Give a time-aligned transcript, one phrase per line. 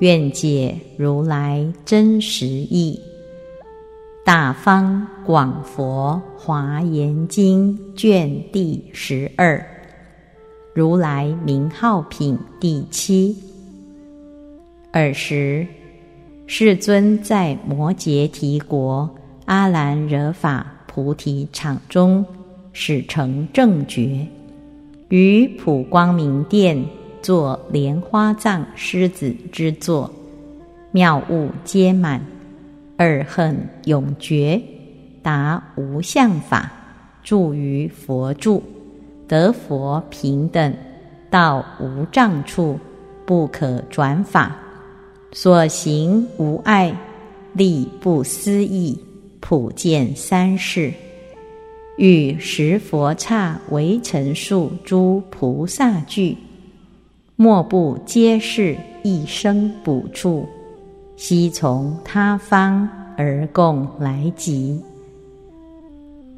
[0.00, 3.00] 愿解如来真实义，
[4.26, 9.64] 《大方广佛华严经》卷第十二，
[10.74, 13.36] 如来名号品第七。
[14.92, 15.64] 尔时，
[16.48, 19.08] 世尊在摩羯提国
[19.44, 22.26] 阿兰惹法菩提场中，
[22.72, 24.26] 始成正觉，
[25.08, 26.84] 于普光明殿。
[27.24, 30.12] 作莲花藏狮子之座，
[30.92, 32.20] 妙物皆满，
[32.98, 34.60] 二恨永绝，
[35.22, 36.70] 达无相法，
[37.22, 38.62] 住于佛住，
[39.26, 40.76] 得佛平等，
[41.30, 42.78] 到无障处，
[43.24, 44.54] 不可转法，
[45.32, 46.94] 所行无碍，
[47.54, 49.00] 力不思议，
[49.40, 50.92] 普见三世，
[51.96, 56.36] 与十佛刹为陈述诸菩萨句。
[57.36, 60.46] 莫不皆是一生补处，
[61.16, 64.80] 悉从他方而共来集。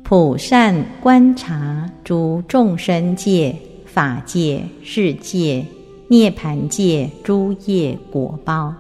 [0.03, 5.63] 普善观察诸众生界、法界、世界、
[6.09, 8.73] 涅盘界诸业果报，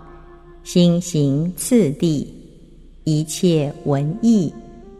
[0.64, 2.26] 心行次第，
[3.04, 4.50] 一切文艺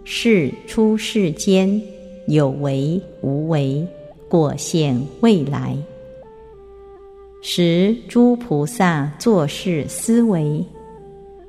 [0.05, 1.81] 事出世间，
[2.29, 3.87] 有为无为，
[4.29, 5.75] 果现未来。
[7.49, 10.67] 时诸菩萨作是思维：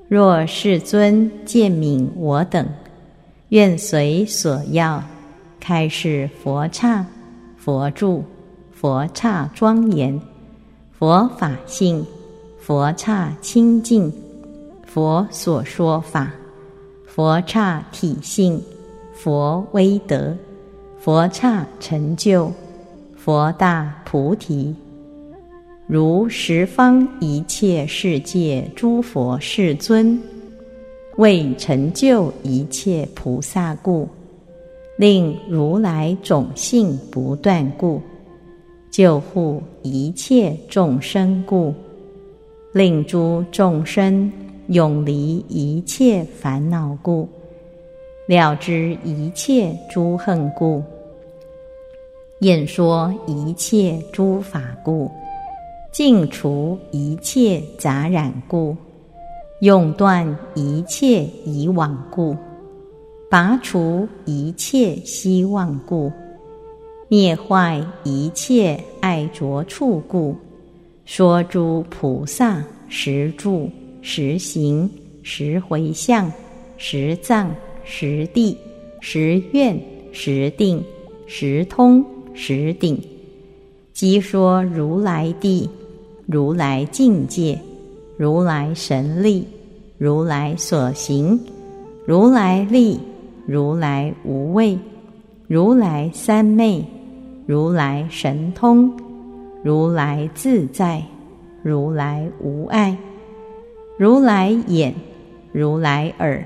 [0.07, 2.63] 若世尊见悯我等，
[3.49, 5.03] 愿随所要，
[5.59, 7.03] 开示佛刹、
[7.57, 8.23] 佛住、
[8.71, 10.21] 佛刹庄严、
[10.91, 12.05] 佛法性、
[12.59, 14.13] 佛刹清净、
[14.85, 16.31] 佛所说法、
[17.07, 18.61] 佛刹体性、
[19.15, 20.37] 佛威德、
[20.99, 22.51] 佛刹成就、
[23.15, 24.75] 佛大菩提。
[25.87, 30.21] 如十方一切世界诸佛世尊，
[31.15, 34.05] 为成就一切菩萨故，
[34.97, 38.01] 令如来种性不断故，
[38.91, 41.73] 救护一切众生故，
[42.73, 44.29] 令诸众生
[44.67, 47.29] 永离一切烦恼故，
[48.27, 50.83] 了知一切诸恨故，
[52.39, 55.09] 演说一切诸法故。
[55.97, 58.77] 净除一切杂染故，
[59.61, 62.37] 永断一切以往故，
[63.31, 66.11] 拔除一切希望故，
[67.07, 70.35] 灭坏一切爱着处故，
[71.03, 73.67] 说诸菩萨实住、
[74.03, 74.87] 实行、
[75.23, 76.31] 实回向、
[76.77, 77.49] 实藏、
[77.83, 78.55] 实地、
[79.01, 79.75] 实愿、
[80.11, 80.79] 实定、
[81.25, 83.01] 实通、实顶，
[83.93, 85.67] 即说如来地。
[86.29, 87.57] 如来境界，
[88.17, 89.47] 如来神力，
[89.97, 91.39] 如来所行，
[92.05, 92.99] 如来力，
[93.45, 94.77] 如来无畏，
[95.47, 96.83] 如来三昧，
[97.45, 98.91] 如来神通，
[99.63, 101.01] 如来自在，
[101.63, 102.97] 如来无碍，
[103.97, 104.93] 如来眼，
[105.53, 106.45] 如来耳，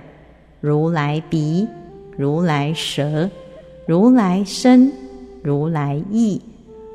[0.59, 1.67] 如来鼻，
[2.15, 3.27] 如来舌，
[3.87, 4.91] 如来身，
[5.41, 6.39] 如来意，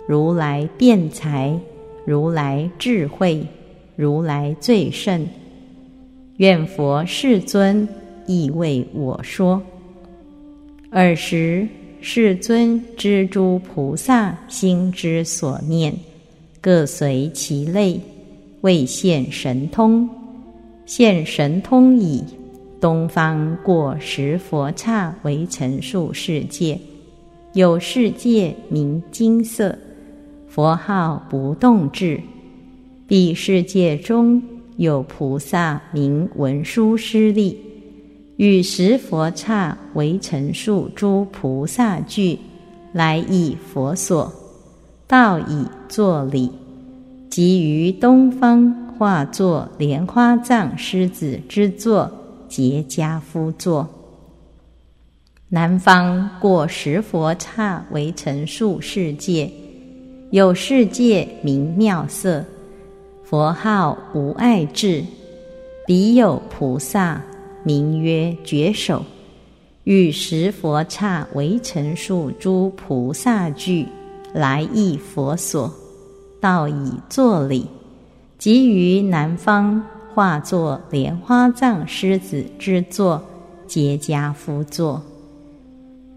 [0.07, 1.59] 如来辩才。
[2.07, 3.45] 如来智慧，
[3.97, 5.27] 如来最胜。
[6.37, 7.87] 愿佛世尊
[8.27, 9.61] 亦为我说。
[10.91, 11.67] 尔时
[12.01, 15.93] 世尊知诸菩萨心之所念，
[16.61, 18.01] 各随其类，
[18.61, 20.09] 为现神通。
[20.85, 22.23] 现神通已，
[22.81, 26.79] 东方过十佛刹为陈述世界，
[27.55, 29.77] 有世界名金色。
[30.57, 32.19] 佛号不动智，
[33.07, 34.43] 彼世界中
[34.79, 37.61] 有菩萨名文殊师利，
[38.39, 42.39] 与十佛刹为陈述诸菩萨句，
[42.95, 44.33] 来以佛所，
[45.07, 46.51] 道以作礼，
[47.29, 52.11] 即于东方化作莲花藏狮子之座，
[52.49, 53.87] 结跏趺座；
[55.51, 59.51] 南方过十佛刹为陈述世界。
[60.31, 62.45] 有世界名妙色，
[63.23, 65.05] 佛号无碍智，
[65.87, 67.23] 彼有菩萨
[67.63, 69.05] 名曰觉首，
[69.85, 73.87] 与十佛刹为陈数诸菩萨具，
[74.35, 75.73] 来诣佛所，
[76.41, 77.65] 道以作礼，
[78.37, 79.81] 即于南方
[80.13, 83.23] 化作莲花藏狮子之座，
[83.69, 85.01] 结跏趺坐。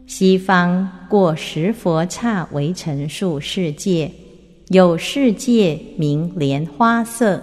[0.10, 4.12] 西方过十佛刹为陈数世界。
[4.70, 7.40] 有世界名莲花色，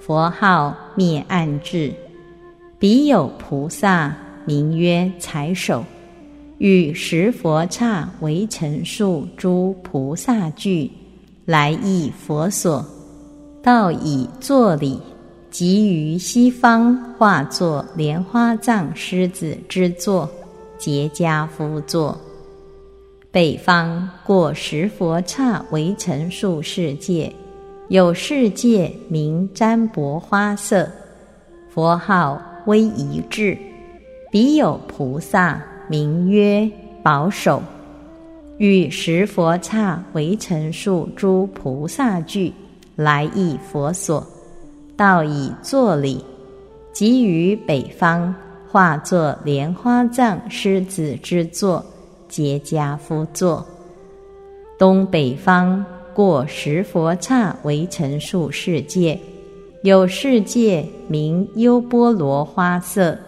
[0.00, 1.94] 佛号灭暗智。
[2.76, 4.12] 彼有菩萨
[4.44, 5.84] 名曰财首，
[6.58, 10.90] 与十佛刹为陈数诸菩萨具，
[11.44, 12.84] 来诣佛所，
[13.62, 14.98] 道以作礼，
[15.52, 20.28] 即于西方化作莲花藏狮子之座，
[20.82, 22.20] 结跏趺坐。
[23.30, 27.32] 北方过十佛刹为陈数世界，
[27.86, 30.90] 有世界名占卜花色，
[31.70, 33.56] 佛号威仪智。
[34.32, 36.68] 彼有菩萨名曰
[37.00, 37.62] 保守，
[38.58, 42.52] 与十佛刹为陈数诸菩萨具，
[42.96, 44.26] 来诣佛所，
[44.96, 46.24] 道以作礼，
[46.92, 48.34] 即于北方
[48.72, 51.84] 化作莲花藏狮子之座。
[52.26, 53.66] 结跏趺座，
[54.78, 55.84] 东北方
[56.14, 59.20] 过十佛刹为陈数世界，
[59.82, 63.18] 有世界名优波罗花色，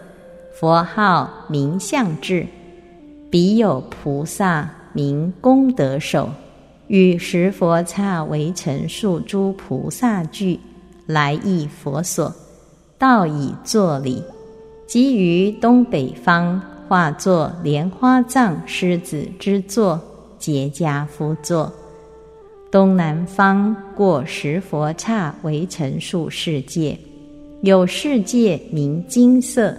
[0.55, 2.47] 佛号名相智。
[3.29, 6.27] 彼有菩萨名功德手，
[6.87, 10.59] 与十佛刹为陈数诸菩萨具，
[11.05, 12.33] 来诣佛所，
[12.97, 14.23] 道以作礼，
[14.85, 16.61] 即于东北方。
[16.87, 19.99] 化作莲花藏狮子之座，
[20.37, 21.73] 结跏趺坐。
[22.69, 26.95] 东南方过十佛刹为陈数世界，
[27.61, 29.75] 有世界名金色，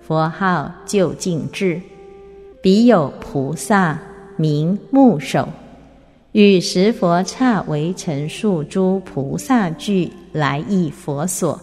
[0.00, 1.80] 佛号究竟智。
[2.62, 4.00] 彼有菩萨
[4.36, 5.48] 名目首，
[6.30, 11.60] 与十佛刹为陈数诸菩萨具，来诣佛所，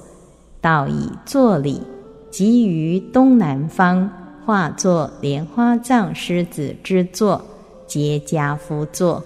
[0.60, 1.82] 道以作礼，
[2.32, 4.10] 即于东南方。
[4.44, 7.40] 化作莲花藏狮子之座，
[7.86, 9.24] 结跏趺坐。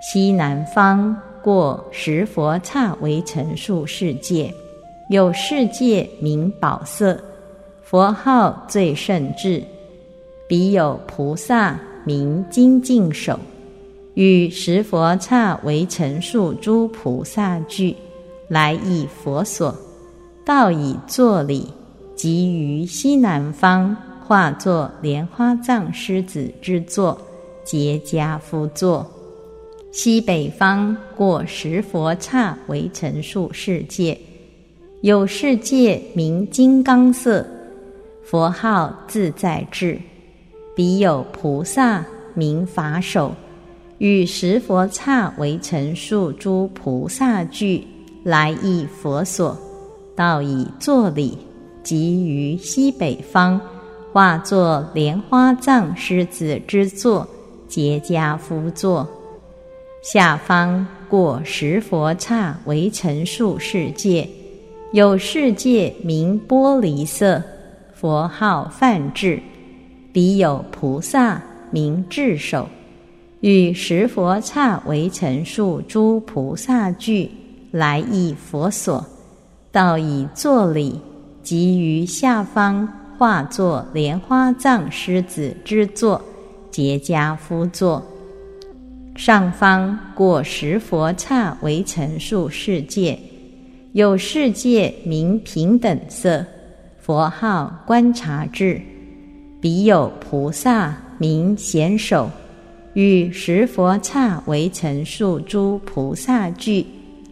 [0.00, 4.54] 西南方过十佛刹为陈数世界，
[5.10, 7.20] 有世界名宝色，
[7.82, 9.60] 佛号最胜智。
[10.48, 13.36] 彼有菩萨名精进手，
[14.14, 17.94] 与十佛刹为陈述诸菩萨具，
[18.46, 19.74] 来诣佛所，
[20.44, 21.66] 道以作礼，
[22.16, 23.96] 即于西南方。
[24.28, 27.16] 化作莲花藏狮子之座，
[27.64, 29.08] 结跏趺坐。
[29.92, 34.18] 西北方过十佛刹为陈数世界，
[35.00, 37.46] 有世界名金刚色，
[38.24, 39.96] 佛号自在智。
[40.74, 42.04] 彼有菩萨
[42.34, 43.32] 名法首，
[43.98, 47.86] 与十佛刹为陈数诸菩萨具，
[48.24, 49.56] 来诣佛所，
[50.16, 51.38] 道以作礼，
[51.86, 53.60] 即于西北方。
[54.12, 57.28] 化作莲花藏狮子之座，
[57.68, 59.06] 结跏趺坐。
[60.02, 64.26] 下方过十佛刹为陈数世界，
[64.92, 67.42] 有世界名玻璃色，
[67.92, 69.38] 佛号梵智。
[70.14, 72.66] 彼有菩萨名智首，
[73.40, 77.30] 与十佛刹为陈数诸菩萨具，
[77.70, 79.04] 来诣佛所，
[79.70, 80.98] 道以作礼，
[81.46, 82.86] 即于下方。
[83.18, 86.22] 化作莲花藏狮子之座，
[86.70, 88.06] 结跏趺坐。
[89.14, 93.18] 上方过十佛刹为陈数世界，
[93.94, 96.44] 有世界名平等色，
[96.98, 98.78] 佛号观察智。
[99.62, 102.30] 彼有菩萨名贤首，
[102.92, 106.84] 与十佛刹为陈数诸菩萨具，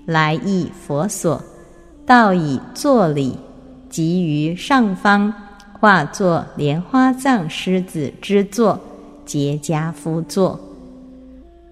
[0.06, 1.38] 来诣佛所，
[2.06, 3.36] 道以作礼，
[3.94, 5.32] 即于上方。
[5.78, 8.80] 化作莲花藏狮子之座，
[9.24, 10.58] 结跏趺坐。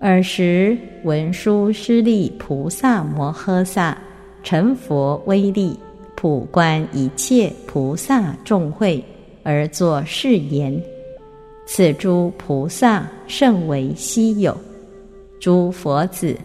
[0.01, 3.97] 尔时文殊师利菩萨摩诃萨
[4.45, 5.77] 成佛威力，
[6.15, 9.03] 普观一切菩萨众会，
[9.43, 10.79] 而作誓言：
[11.67, 14.55] 此诸菩萨甚为稀有。
[15.41, 16.37] 诸佛子，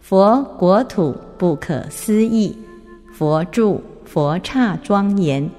[0.00, 2.52] 佛国土不可思议，
[3.12, 3.80] 佛住
[4.14, 5.50] 佛刹庄严。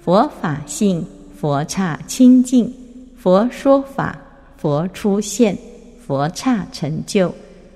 [0.00, 2.68] 佛法性，佛刹清净；
[3.16, 4.18] 佛说法，
[4.56, 5.56] 佛出现，
[6.04, 7.30] 佛刹成就；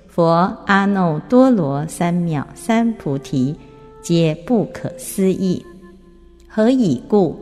[0.09, 3.55] 佛阿耨多罗三藐三菩提，
[4.01, 5.65] 皆不可思议。
[6.49, 7.39] 何以故？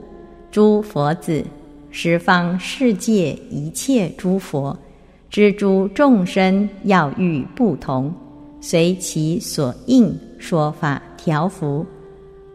[0.51, 1.43] 诸佛子，
[1.89, 4.77] 十方世界一切诸佛，
[5.31, 8.13] 知诸众生要欲不同，
[8.61, 11.83] 随其所应说法调伏。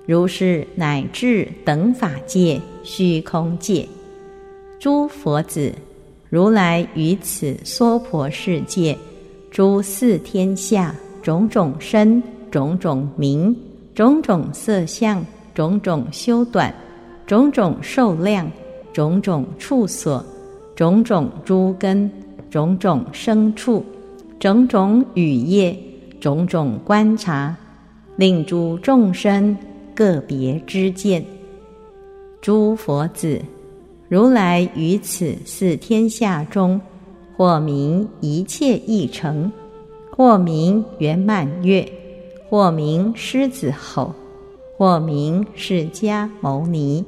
[0.08, 3.86] 如是乃至等法界、虚空界，
[4.80, 5.70] 诸佛子，
[6.30, 8.96] 如来于此娑婆世界，
[9.50, 13.54] 诸四天下种种身、种种名、
[13.94, 15.22] 种种色相、
[15.54, 16.74] 种种修短。
[17.26, 18.50] 种种受量，
[18.90, 20.24] 种种处所，
[20.74, 22.10] 种种诸根，
[22.48, 23.84] 种种生处，
[24.40, 25.78] 种种语业，
[26.18, 27.54] 种种观察，
[28.16, 29.54] 令诸众生
[29.98, 31.24] 个别之见。
[32.40, 33.42] 诸佛子，
[34.08, 36.80] 如来于此四天下中，
[37.36, 39.50] 或名一切义成，
[40.12, 41.84] 或名圆满月，
[42.48, 44.14] 或名狮子吼，
[44.76, 47.04] 或名释迦牟尼。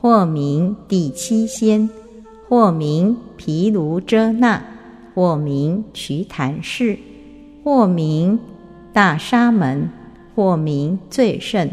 [0.00, 1.88] 或名第七仙，
[2.48, 4.60] 或名毗卢遮那，
[5.14, 6.98] 或名瞿昙氏，
[7.62, 8.36] 或名
[8.92, 9.88] 大沙门，
[10.34, 11.70] 或名最胜，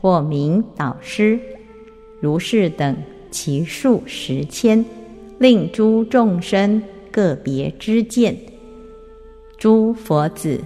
[0.00, 1.38] 或名导师，
[2.20, 2.96] 如是等
[3.30, 4.84] 其数十千，
[5.38, 8.36] 令诸众生个别知见。
[9.56, 10.60] 诸佛子，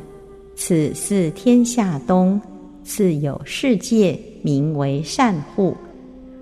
[0.55, 2.41] 此四天下东，
[2.85, 5.75] 次有世界，名为善护。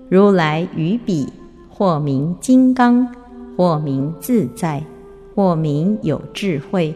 [0.09, 1.25] 如来于彼，
[1.69, 3.07] 或名金刚，
[3.55, 4.83] 或名自在，
[5.33, 6.93] 或名有智慧，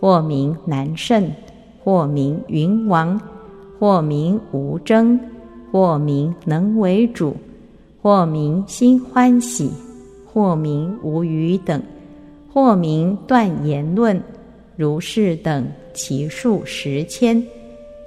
[0.00, 1.30] 或名难胜，
[1.84, 3.20] 或名云王，
[3.78, 5.18] 或名无争，
[5.70, 7.36] 或名能为主，
[8.00, 9.70] 或名心欢喜，
[10.24, 11.82] 或名无余等，
[12.52, 14.20] 或名断言论，
[14.76, 17.42] 如是等其数十千，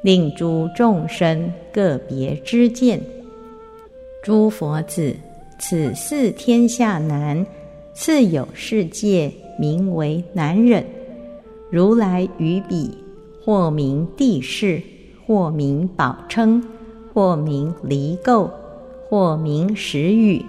[0.02, 3.00] 令诸众生个别知见。
[4.24, 5.16] 诸佛子，
[5.60, 7.46] 此四天下难，
[7.94, 10.84] 次有世界，名为难忍。
[11.70, 12.98] 如来于彼，
[13.44, 14.82] 或名地势，
[15.30, 16.60] 或名宝称，
[17.14, 18.50] 或名离垢，
[19.08, 20.44] 或名时语，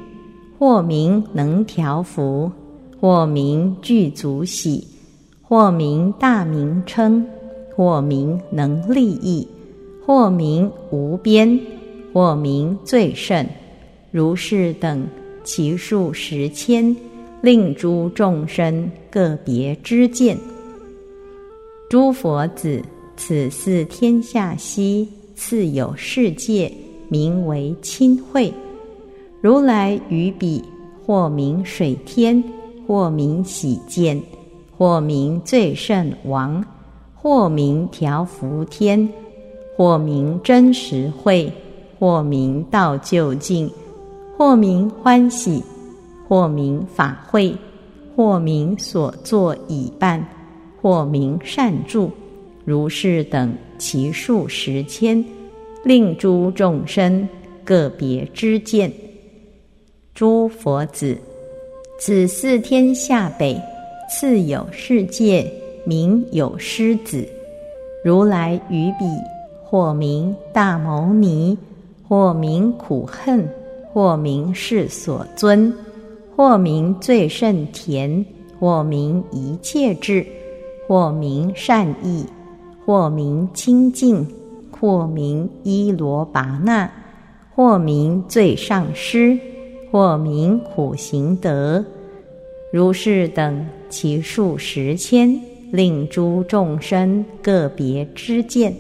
[0.59, 2.51] 或名能调伏，
[2.99, 4.89] 或名具足喜，
[5.43, 7.23] 或名大名称，
[7.77, 9.47] 或名能利益，
[10.07, 11.61] 或名无边，
[12.15, 13.47] 或名最胜。
[14.11, 15.07] 如是等
[15.45, 16.97] 其数十千，
[17.43, 20.39] 令诸众生个别知见。
[21.91, 22.83] 诸佛子，
[23.23, 26.73] 此四天下兮次有世界，
[27.11, 28.51] 名为亲会。
[29.43, 30.65] 如来于彼，
[31.05, 32.43] 或名水天，
[32.87, 34.19] 或名喜见，
[34.75, 36.65] 或名最胜王，
[37.15, 39.07] 或名调伏天，
[39.77, 41.53] 或名真实会，
[41.99, 43.71] 或名道究竟。
[44.39, 45.63] 或名欢喜，
[46.27, 47.55] 或名法会，
[48.17, 50.27] 或名所作已办，
[50.81, 52.11] 或名善住，
[52.71, 55.25] 如是等其数十千，
[55.83, 57.29] 令诸众生
[57.65, 58.89] 个别知见。
[60.15, 61.19] 诸佛子，
[61.99, 63.61] 此四天下北，
[64.09, 65.45] 次有世界，
[65.85, 67.27] 名有狮子。
[68.05, 69.05] 如来于彼，
[69.65, 71.59] 或名大牟尼，
[72.09, 73.45] 或名苦恨。
[73.93, 75.75] 或名是所尊，
[76.37, 78.25] 或名最胜田，
[78.61, 80.25] 或名一切智，
[80.87, 82.25] 或名善意，
[82.91, 84.27] 或名清净，
[84.73, 86.91] 或名依罗拔那，
[87.55, 89.39] 或名最上师，
[89.93, 91.85] 或名苦行德，
[92.73, 98.75] 如是等其数十千，令诸众生个别知见。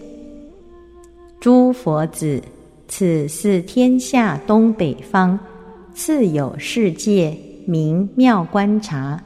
[1.39, 2.43] 诸佛子。
[2.89, 5.39] 此是天下东北方，
[5.95, 7.33] 次有世界
[7.65, 9.23] 名妙观察。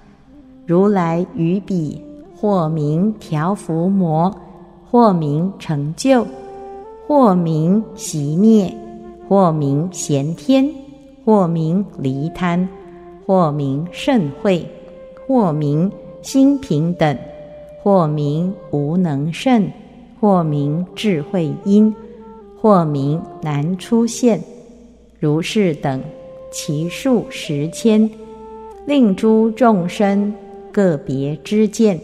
[0.66, 1.98] 如来于彼，
[2.36, 4.30] 或名调伏魔，
[4.94, 6.24] 或名成就，
[7.08, 8.72] 或名习灭，
[9.28, 10.72] 或名贤天，
[11.24, 12.68] 或名离贪，
[13.26, 14.64] 或名甚慧，
[15.26, 15.90] 或名
[16.22, 17.18] 心平等，
[17.82, 19.68] 或名无能胜，
[20.20, 21.92] 或名智慧因。
[22.62, 24.40] 或名难出现，
[25.18, 26.00] 如是等
[26.52, 28.08] 其数十千，
[28.86, 30.32] 令诸众生
[30.70, 31.98] 个别知见。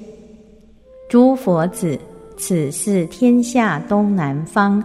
[1.09, 1.97] 诸佛子，
[2.40, 4.82] 此是天下东南方，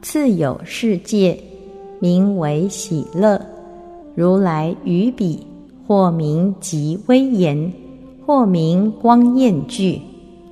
[0.00, 1.36] 次有世界，
[1.98, 3.38] 名为喜乐。
[4.14, 5.44] 如来于彼，
[5.88, 7.72] 或名极威严，
[8.24, 10.00] 或名光焰具，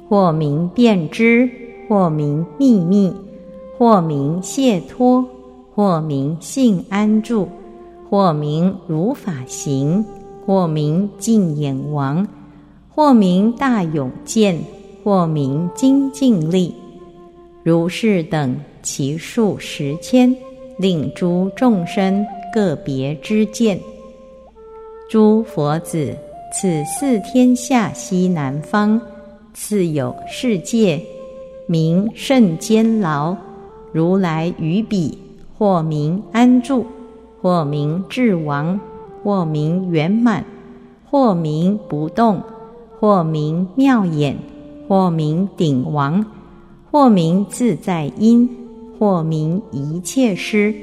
[0.08, 1.49] 或名辨知，
[1.88, 3.14] 或名秘密，
[3.78, 5.25] 或名解脱，
[5.72, 7.46] 或名性安住，
[8.11, 10.04] 或名如法行，
[10.44, 12.26] 或名净眼王，
[12.92, 14.58] 或名大勇健，
[15.02, 16.75] 或名精进力，
[17.62, 20.35] 如是等其数十千，
[20.78, 23.78] 令诸众生个别之见。
[25.11, 26.16] 诸佛子，
[26.52, 29.00] 此四天下西南方，
[29.52, 31.00] 次有世界，
[31.66, 33.37] 名甚坚牢。
[33.92, 35.18] 如来于彼，
[35.59, 36.87] 或名安住，
[37.42, 38.80] 或名智王，
[39.23, 40.42] 或名圆满，
[41.11, 42.40] 或名不动，
[42.99, 44.35] 或名妙眼，
[44.92, 46.22] 或名顶王，
[46.90, 48.46] 或名自在因，
[48.99, 50.75] 或名一切师，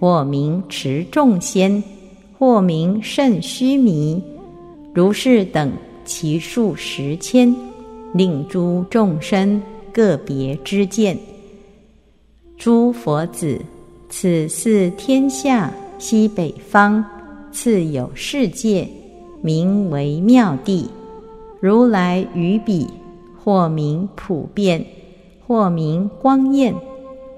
[0.00, 1.82] 或名持众仙。
[2.38, 4.22] 或名甚虚弥，
[4.94, 5.70] 如是等
[6.02, 7.54] 其数十千，
[8.14, 9.60] 令诸众生
[9.92, 11.14] 个别之见。
[12.56, 13.60] 诸佛子，
[14.08, 17.04] 此四天下西北方，
[17.52, 18.88] 次有世界，
[19.42, 20.88] 名为妙地。
[21.60, 22.88] 如来于彼，
[23.42, 24.84] 或名普遍，
[25.46, 26.74] 或名光焰，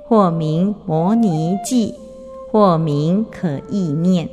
[0.07, 1.95] 或名摩尼记，
[2.51, 4.29] 或名可意念。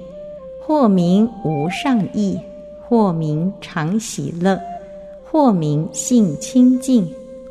[0.63, 2.39] 或名无上意，
[2.87, 4.57] 或名常喜乐，
[5.23, 7.05] 或名性清净，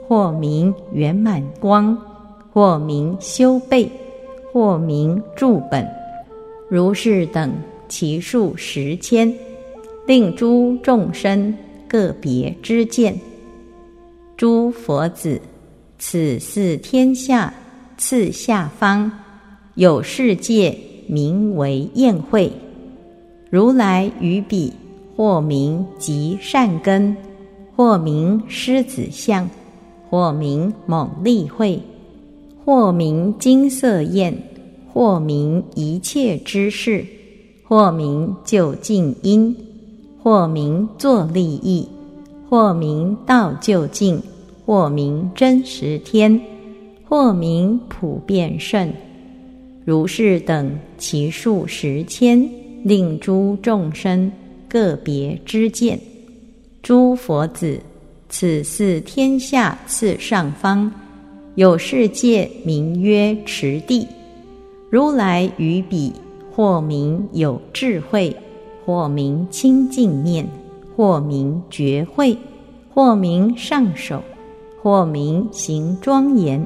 [0.09, 1.99] 或名圆满光，
[2.53, 3.91] 或名修备，
[4.53, 5.87] 或名住本，
[6.69, 7.53] 如是等
[7.89, 9.35] 其数十千，
[10.07, 11.55] 令诸众生
[11.89, 13.21] 个别知见。
[14.41, 15.39] 诸佛子，
[15.99, 17.53] 此是天下
[17.99, 19.13] 次下方
[19.75, 20.75] 有世界，
[21.07, 22.51] 名为宴会。
[23.51, 24.73] 如来于彼，
[25.15, 27.15] 或名极善根，
[27.77, 29.47] 或名狮子相，
[30.09, 31.79] 或名猛力会，
[32.65, 34.35] 或名金色焰，
[34.91, 37.05] 或名一切之事，
[37.63, 39.55] 或名就近因，
[40.23, 41.87] 或名作利益，
[42.51, 44.21] 或名道就近，
[44.67, 46.39] 或名真实天，
[47.09, 48.93] 或名普遍圣，
[49.85, 52.47] 如是等其数十千。
[52.83, 54.33] 令诸众生
[54.67, 56.01] 个别知见，
[56.83, 57.79] 诸佛子，
[58.31, 60.91] 此四天下次上方
[61.57, 64.09] 有世界，名曰持地。
[64.89, 66.11] 如来于彼，
[66.51, 68.35] 或名有智慧，
[68.87, 70.49] 或名清净念，
[71.01, 72.37] 或名觉慧，
[72.93, 74.23] 或名上首，
[74.83, 76.63] 或名行庄严，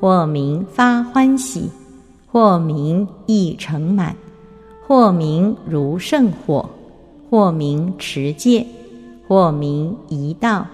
[0.00, 1.70] 或名发欢喜，
[2.26, 4.16] 或名意成满。
[4.88, 6.68] 或名如圣火，
[7.30, 8.66] 或名持戒，
[9.28, 10.66] 或名一道，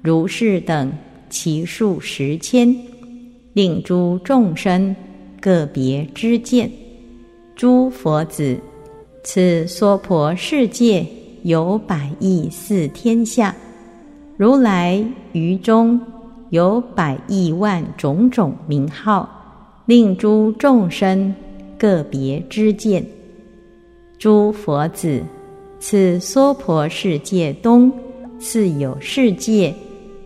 [0.00, 0.92] 如是等
[1.28, 2.72] 其数十千，
[3.52, 4.94] 令诸众生
[5.40, 6.70] 个别知见。
[7.56, 8.56] 诸佛子，
[9.24, 11.04] 此娑婆世界
[11.46, 13.54] 有百亿四天下，
[14.36, 16.00] 如来于中
[16.50, 19.28] 有百亿万种种名号，
[19.86, 21.32] 令诸众生
[21.78, 23.06] 个别知见。
[24.18, 25.22] 诸佛子，
[25.78, 27.92] 此娑婆世界东，
[28.40, 29.72] 次有世界，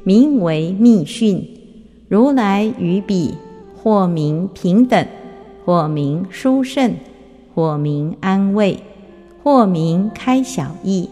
[0.02, 1.46] 名为密训。
[2.08, 3.34] 如来于彼，
[3.76, 5.06] 或名平等，
[5.66, 6.90] 或名殊胜，
[7.54, 8.74] 或名安慰，
[9.42, 11.08] 或名开小义，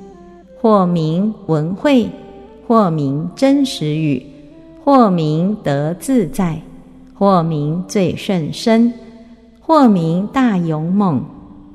[0.60, 2.08] 或名文慧，
[2.66, 4.22] 或名真实语，
[4.84, 6.60] 或名得自在，
[7.14, 8.92] 或名最甚深，
[9.60, 11.24] 或名大勇猛。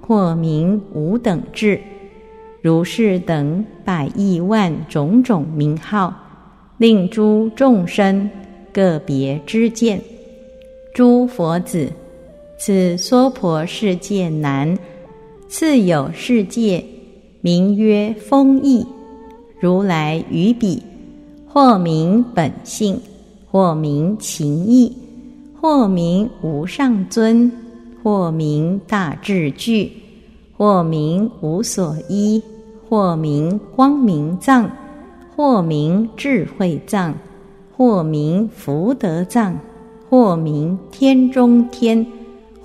[0.05, 1.79] 或名无等智，
[2.61, 6.13] 如是等百亿万种种名号，
[6.77, 8.29] 令诸众生
[8.73, 10.01] 个别知见。
[10.93, 11.89] 诸佛子，
[12.57, 14.77] 此娑婆世界难，
[15.55, 16.83] 次有世界，
[17.41, 18.83] 名曰风意。
[19.59, 20.81] 如来于彼，
[21.47, 22.99] 或名本性，
[23.51, 24.91] 或名情意，
[25.61, 27.51] 或名无上尊。
[28.01, 29.91] 或名大智具，
[30.57, 32.41] 或名无所依，
[32.89, 34.67] 或名光明藏，
[35.35, 37.13] 或名智慧藏，
[37.77, 39.55] 或名福德藏，
[40.09, 42.03] 或名天中天，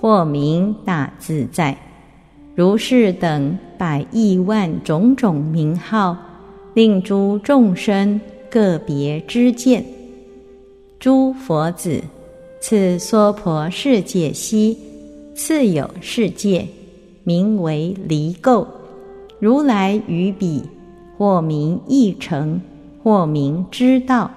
[0.01, 1.77] 或名大自在。
[2.59, 6.16] 如是等百亿万种种名号，
[6.75, 9.85] 令诸众生个别知见。
[10.99, 12.03] 诸佛子，
[12.61, 14.77] 此娑婆世界悉。
[15.37, 16.66] 次有世界，
[17.23, 18.66] 名为离垢。
[19.38, 20.61] 如来于彼，
[21.16, 22.61] 或名义成，
[23.05, 24.29] 或名知道，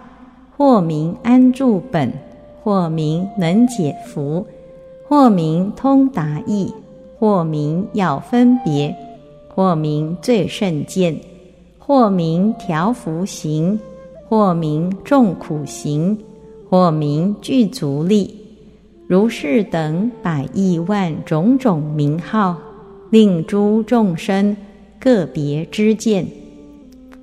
[0.56, 2.14] 或名安住本，
[2.62, 4.46] 或名能解福，
[5.08, 6.72] 或名通达意，
[7.22, 8.96] 或名要分别，
[9.48, 11.16] 或名最胜见，
[11.78, 13.80] 或名调伏行，
[14.28, 16.18] 或名众苦行，
[16.68, 18.36] 或名具足力，
[19.06, 22.58] 如是等百亿万种种名号，
[23.12, 24.58] 令诸众生
[25.00, 26.26] 个别知见。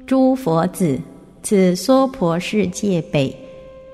[0.06, 0.96] 诸佛子。
[1.42, 3.34] 此娑婆世界北，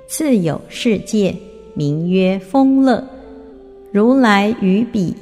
[0.08, 1.34] 次有世界，
[1.72, 3.02] 名曰风乐。
[3.92, 5.14] 如来于彼，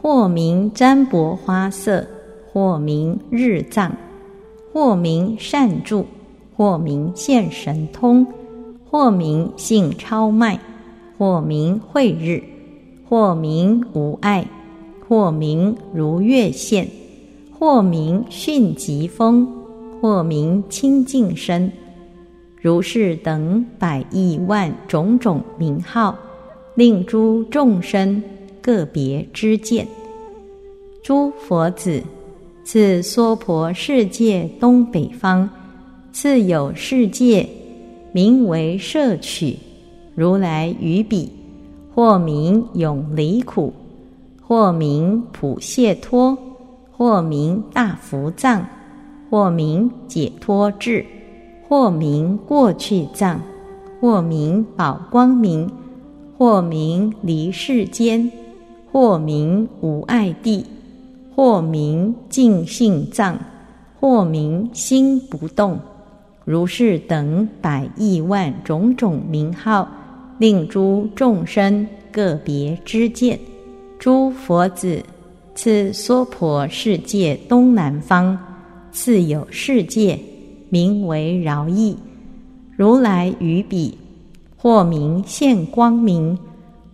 [0.00, 2.06] 或名占卜花色，
[2.52, 3.92] 或名日藏，
[4.72, 6.06] 或名善住，
[6.56, 8.26] 或名现神通，
[8.90, 10.58] 或名性超迈，
[11.16, 12.42] 或名慧日，
[13.08, 14.46] 或名无碍，
[15.08, 16.88] 或名如月现，
[17.58, 19.54] 或名迅疾风。
[20.00, 21.72] 或名清净身，
[22.62, 26.16] 如是等百亿万种种名号，
[26.76, 28.22] 令诸众生
[28.68, 29.88] 个别知见。
[31.02, 32.02] 诸佛子，
[32.64, 35.48] 此娑婆世界东北方，
[36.12, 37.48] 次有世界，
[38.12, 39.56] 名为摄取。
[40.14, 41.32] 如来于彼，
[41.94, 43.72] 或名永离苦，
[44.42, 46.36] 或名普谢脱，
[46.92, 48.62] 或名大福藏。
[49.30, 51.04] 或名解脱智，
[51.68, 53.40] 或名过去藏，
[54.00, 55.70] 或名宝光明，
[56.38, 58.30] 或名离世间，
[58.90, 60.64] 或名无碍地，
[61.34, 63.38] 或名净性藏，
[64.00, 65.78] 或名心不动，
[66.44, 69.88] 如是等百亿万种种名号，
[70.38, 73.38] 令诸众生个别知见。
[73.98, 75.02] 诸佛子，
[75.54, 78.38] 此娑婆世界东南方。
[78.90, 80.18] 次有世界，
[80.70, 81.96] 名为饶益。
[82.74, 83.96] 如来于彼，
[84.56, 86.36] 或名现光明，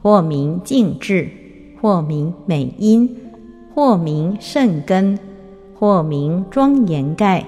[0.03, 1.31] 或名净智，
[1.85, 3.15] 或名美音，
[3.75, 5.19] 或名圣根，
[5.79, 7.45] 或名庄严盖，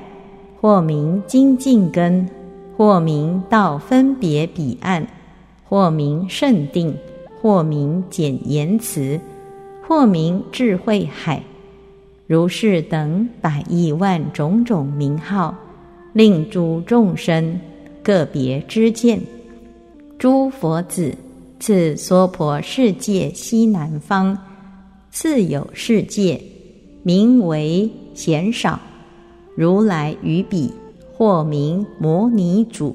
[0.61, 2.29] 或名精进根，
[2.77, 5.07] 或名道分别彼岸，
[5.67, 6.95] 或名圣定，
[7.41, 9.19] 或名简言辞，
[9.89, 11.43] 或名智慧海。
[12.27, 15.55] 如是等百亿万种种名号，
[16.13, 17.59] 令诸众生
[18.03, 19.19] 个别知见。
[20.19, 21.15] 诸佛子，
[21.59, 24.37] 此娑婆世界西南方，
[25.11, 26.41] 次有世界，
[27.03, 28.79] 名为贤少。
[29.55, 30.71] 如来于彼，
[31.13, 32.95] 或名摩尼主，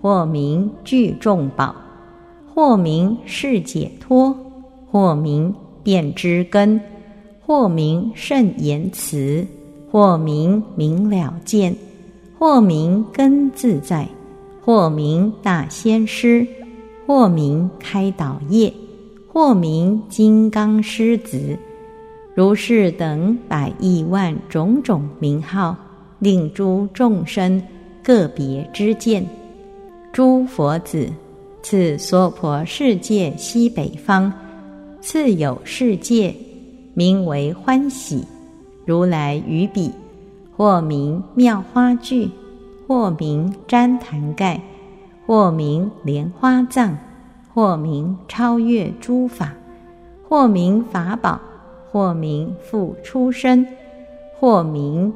[0.00, 1.74] 或名具众宝，
[2.54, 4.34] 或名是解脱，
[4.90, 6.80] 或名变之根。
[7.48, 9.46] 或名甚言辞，
[9.88, 11.72] 或名明了见，
[12.36, 14.08] 或名根自在，
[14.60, 16.44] 或名大仙师，
[17.06, 18.72] 或名开导业，
[19.28, 21.56] 或名金刚狮子，
[22.34, 25.76] 如是等百亿万种种名号，
[26.18, 27.62] 令诸众生
[28.02, 29.24] 个别之见。
[30.12, 31.08] 诸佛子，
[31.62, 34.32] 此娑婆世界西北方，
[35.00, 36.34] 次有世界。
[36.94, 38.24] 名为欢喜，
[38.86, 39.92] 如来于彼，
[40.56, 42.30] 或名妙花具，
[42.86, 44.58] 或名旃檀盖，
[45.26, 46.96] 或名莲花藏，
[47.52, 49.54] 或名超越诸法，
[50.28, 51.40] 或名法宝，
[51.90, 53.66] 或名复出生，
[54.38, 55.12] 或名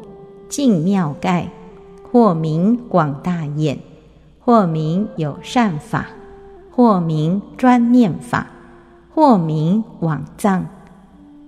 [0.48, 1.48] 净妙盖，
[2.10, 3.78] 或名广大眼，
[4.40, 6.08] 或名有善法，
[6.72, 8.48] 或名专念法，
[9.14, 10.66] 或名往藏。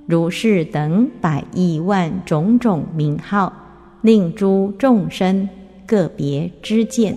[0.06, 3.52] 如是等百亿万种种名号，
[4.02, 5.48] 令诸众生
[5.86, 7.16] 个别知见。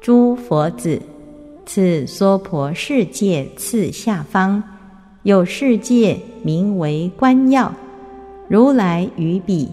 [0.00, 1.00] 诸佛子，
[1.66, 4.62] 此娑婆世界次下方
[5.22, 7.72] 有世界，名为观要。
[8.48, 9.68] 如来于彼，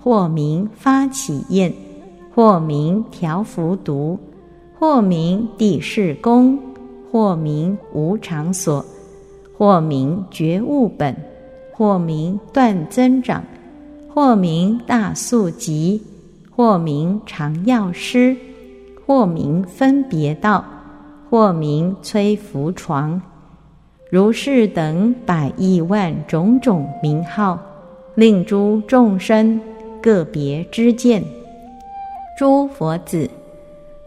[0.00, 1.72] 或名发起焰，
[2.34, 4.18] 或名调伏毒，
[4.78, 6.58] 或名地势宫，
[7.10, 8.84] 或名无常所，
[9.58, 11.14] 或名觉悟本。
[11.74, 13.42] 或名断增长，
[14.12, 16.00] 或名大速疾，
[16.54, 18.36] 或名常药师，
[19.12, 20.64] 或名分别道，
[21.28, 23.20] 或名摧伏床，
[24.08, 27.58] 如是等百亿万种种名号，
[28.14, 29.60] 令诸众生
[30.00, 31.22] 个别知见。
[32.38, 33.28] 诸佛子，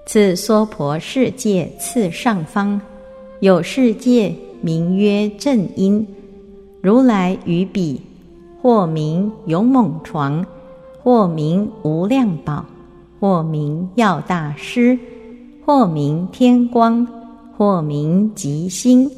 [0.08, 2.82] 此娑婆世界次上方
[3.42, 6.04] 有世界，名曰正因。
[6.82, 8.02] 如来于彼，
[8.60, 10.44] 或名勇猛床，
[11.04, 12.66] 或名无量宝，
[13.26, 14.96] 或名药大师，
[15.66, 17.08] 或名天光，
[17.58, 19.10] 或名吉星，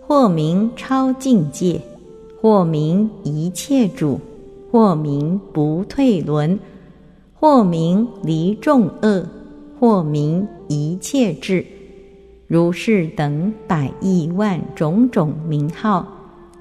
[0.00, 1.78] 或名超境界，
[2.40, 4.18] 或名一切主，
[4.72, 6.58] 或名不退轮，
[7.34, 9.26] 或名离众恶，
[9.78, 11.62] 或名一切智。
[12.46, 16.08] 如是等百亿万种种名号，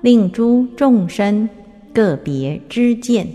[0.01, 1.47] 令诸众生
[1.93, 3.25] 个别知见。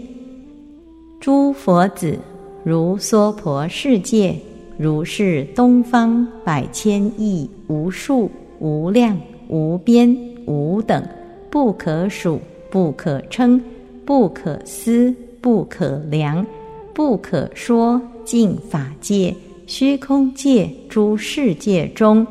[1.18, 2.18] 诸佛子。
[2.64, 4.34] 如娑婆世界，
[4.78, 11.06] 如是东方百千亿无数无量无边无等，
[11.50, 13.60] 不可数不可称
[14.06, 16.44] 不可思不可量
[16.94, 19.34] 不可说尽法界
[19.66, 22.26] 虚空界诸世界中，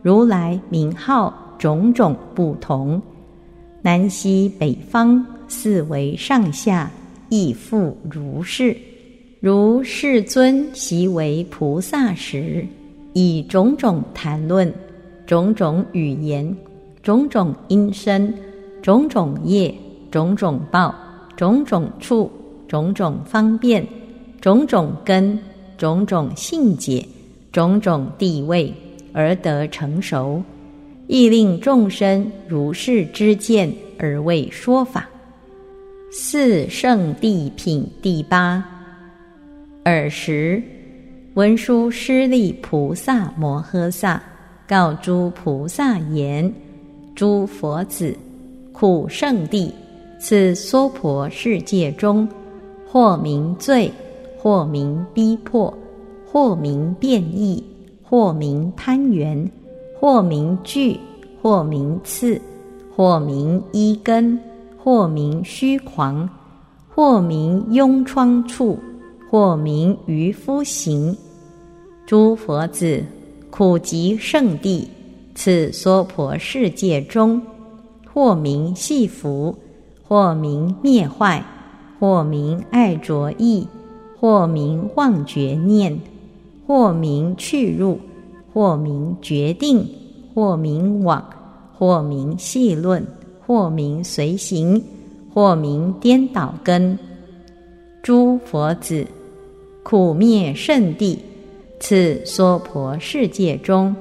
[0.00, 3.02] 如来名号种种不同，
[3.82, 6.88] 南西北方四维上下
[7.30, 8.76] 亦复如是。
[9.42, 12.64] 如世尊习为菩萨时，
[13.12, 14.72] 以种种谈论、
[15.26, 16.56] 种种语言、
[17.02, 18.32] 种种音声、
[18.80, 19.74] 种种业、
[20.12, 20.94] 种种报、
[21.36, 22.30] 种种处、
[22.68, 23.84] 种种方便、
[24.40, 25.36] 种种根、
[25.76, 27.04] 种种性解、
[27.50, 28.72] 种种地位
[29.12, 30.40] 而得成熟，
[31.08, 35.08] 亦令众生如是知见而为说法。
[36.12, 38.71] 四圣谛品第八。
[39.84, 40.62] 尔时，
[41.34, 44.22] 文殊师利菩萨摩诃萨
[44.68, 46.52] 告诸菩萨言
[47.16, 48.16] ：“诸佛子，
[48.72, 49.74] 苦圣地，
[50.20, 52.28] 此娑婆世界中，
[52.86, 53.90] 或名罪，
[54.38, 55.76] 或名逼迫，
[56.30, 57.60] 或名变异，
[58.04, 59.50] 或名攀缘，
[59.98, 60.96] 或名惧，
[61.42, 62.40] 或名刺，
[62.94, 64.38] 或名依根，
[64.78, 66.28] 或名虚狂，
[66.88, 68.78] 或名痈疮处。”
[69.32, 71.16] 或名渔夫行，
[72.04, 73.02] 诸佛子，
[73.48, 74.86] 苦集圣地，
[75.34, 77.40] 此娑婆世界中，
[78.12, 79.56] 或名系福，
[80.06, 81.42] 或名灭坏，
[81.98, 83.66] 或名爱着意，
[84.20, 85.98] 或名忘觉念，
[86.66, 87.98] 或名去入，
[88.52, 89.88] 或名决定，
[90.34, 91.24] 或名往，
[91.78, 93.02] 或名细论，
[93.46, 94.84] 或名随行，
[95.32, 96.98] 或名颠倒根，
[98.02, 99.06] 诸佛子。
[99.82, 101.18] 苦灭圣地，
[101.80, 103.94] 此娑婆世界中，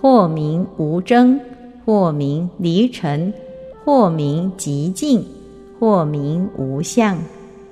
[0.00, 1.40] 或名无争，
[1.84, 3.32] 或名离尘，
[3.84, 5.24] 或名极静，
[5.78, 7.16] 或名无相，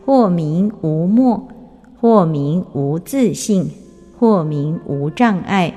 [0.07, 1.49] 或名无末，
[2.01, 3.69] 或名无自性，
[4.19, 5.75] 或名无障碍，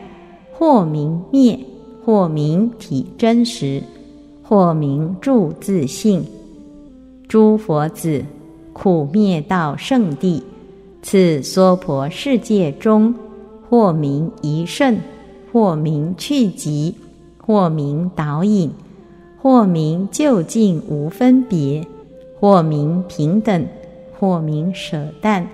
[0.54, 1.60] 或名灭，
[2.06, 3.82] 或名体真实，
[4.44, 6.24] 或名住自性。
[7.28, 8.24] 诸佛子，
[8.72, 10.44] 苦灭道圣地。
[11.02, 13.14] 此娑婆世界中，
[13.68, 14.98] 或名一圣，
[15.52, 16.96] 或名去极，
[17.38, 18.72] 或名导引，
[19.42, 21.86] 或名就近无分别，
[22.40, 23.66] 或名平等，
[24.20, 25.48] 或名舍淡，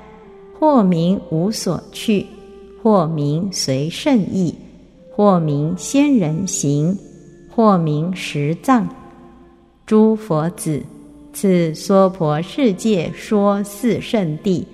[0.59, 2.25] 或名无所去，
[2.83, 4.53] 或名随圣意，
[5.15, 6.97] 或名仙人行，
[7.55, 8.87] 或名十藏。
[9.85, 10.83] 诸佛子，
[11.31, 14.67] 此娑婆世界说四圣地。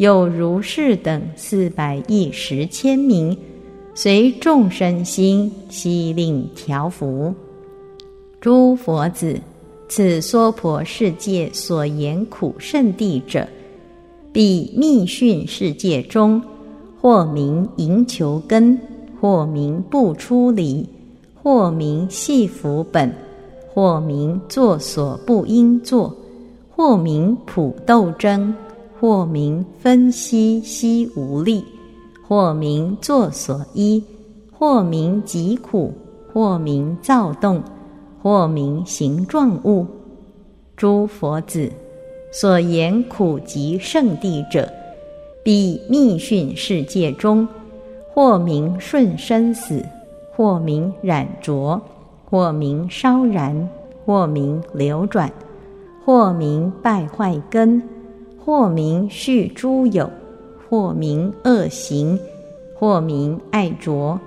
[0.00, 3.36] 有如是等四百亿十千名，
[3.94, 7.34] 随众生心悉令调伏。
[8.40, 9.38] 诸佛子，
[9.90, 13.46] 此娑婆世界所言苦圣地者，
[14.32, 16.40] 彼密训世界中，
[16.98, 18.80] 或名营求根，
[19.20, 20.88] 或名不出离，
[21.42, 23.12] 或名系福本，
[23.74, 26.16] 或名作所不应作，
[26.74, 28.54] 或名普斗争。
[29.00, 31.64] 或名分析悉无力，
[32.28, 34.04] 或名作所依，
[34.52, 35.90] 或名疾苦，
[36.30, 37.62] 或名躁动，
[38.22, 39.86] 或名形状物。
[40.76, 41.72] 诸佛子
[42.30, 44.70] 所言苦集圣地者，
[45.42, 47.48] 彼密训世界中，
[48.12, 49.82] 或名顺生死，
[50.36, 51.80] 或名染浊，
[52.26, 53.66] 或名烧燃，
[54.04, 55.32] 或名流转，
[56.04, 57.82] 或名败坏根。
[58.50, 60.10] 或名续诸有，
[60.68, 62.18] 或名恶行，
[62.74, 64.18] 或名爱着，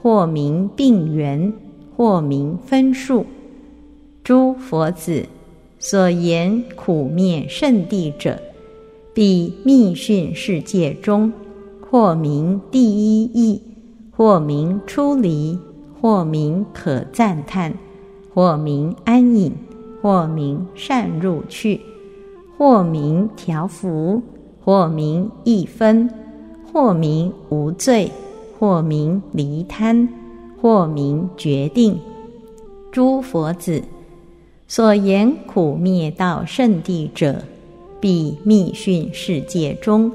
[0.00, 1.52] 或名病缘，
[1.96, 3.26] 或名分数。
[4.22, 5.26] 诸佛子
[5.80, 8.40] 所言苦灭圣地者，
[9.12, 11.32] 彼密训世界中，
[11.90, 13.60] 或名第一义，
[14.12, 15.58] 或名出离，
[16.00, 17.74] 或名可赞叹，
[18.32, 19.52] 或名安隐，
[20.00, 21.80] 或名善入去。
[22.62, 24.22] 或名调伏，
[24.64, 26.08] 或名一分，
[26.72, 28.08] 或名无罪，
[28.56, 30.08] 或名离贪，
[30.60, 31.98] 或名决定。
[32.92, 33.82] 诸佛子
[34.68, 37.42] 所言苦灭道圣地者，
[37.98, 40.12] 必密训世界中，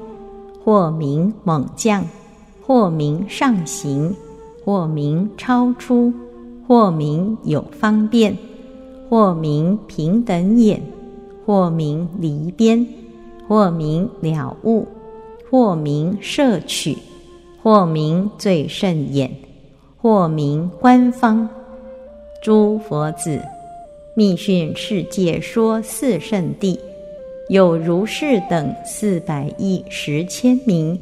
[0.64, 2.02] 或名猛将，
[2.66, 4.16] 或名上行，
[4.64, 6.10] 或名超出，
[6.66, 8.34] 或名有方便，
[9.10, 10.80] 或名平等眼，
[11.48, 12.86] 或名离边，
[13.48, 14.86] 或名了悟，
[15.48, 16.94] 或名摄取，
[17.62, 19.34] 或名最胜眼，
[19.96, 21.48] 或名官方。
[22.42, 23.40] 诸佛子。
[24.14, 26.78] 密训世界说四圣地，
[27.48, 31.00] 有如是等四百亿十千名，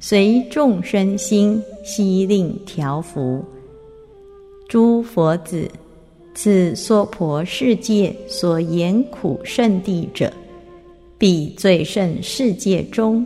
[0.00, 3.44] 随众生心悉令调伏。
[4.70, 5.70] 诸佛子，
[6.34, 10.32] 此娑婆世界所言苦圣地者，
[11.18, 13.24] 彼最胜世界中，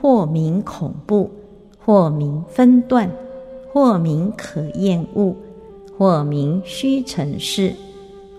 [0.00, 1.30] 或名恐怖，
[1.78, 3.10] 或名分段，
[3.72, 5.34] 或名可厌恶，
[5.96, 7.72] 或名虚尘世。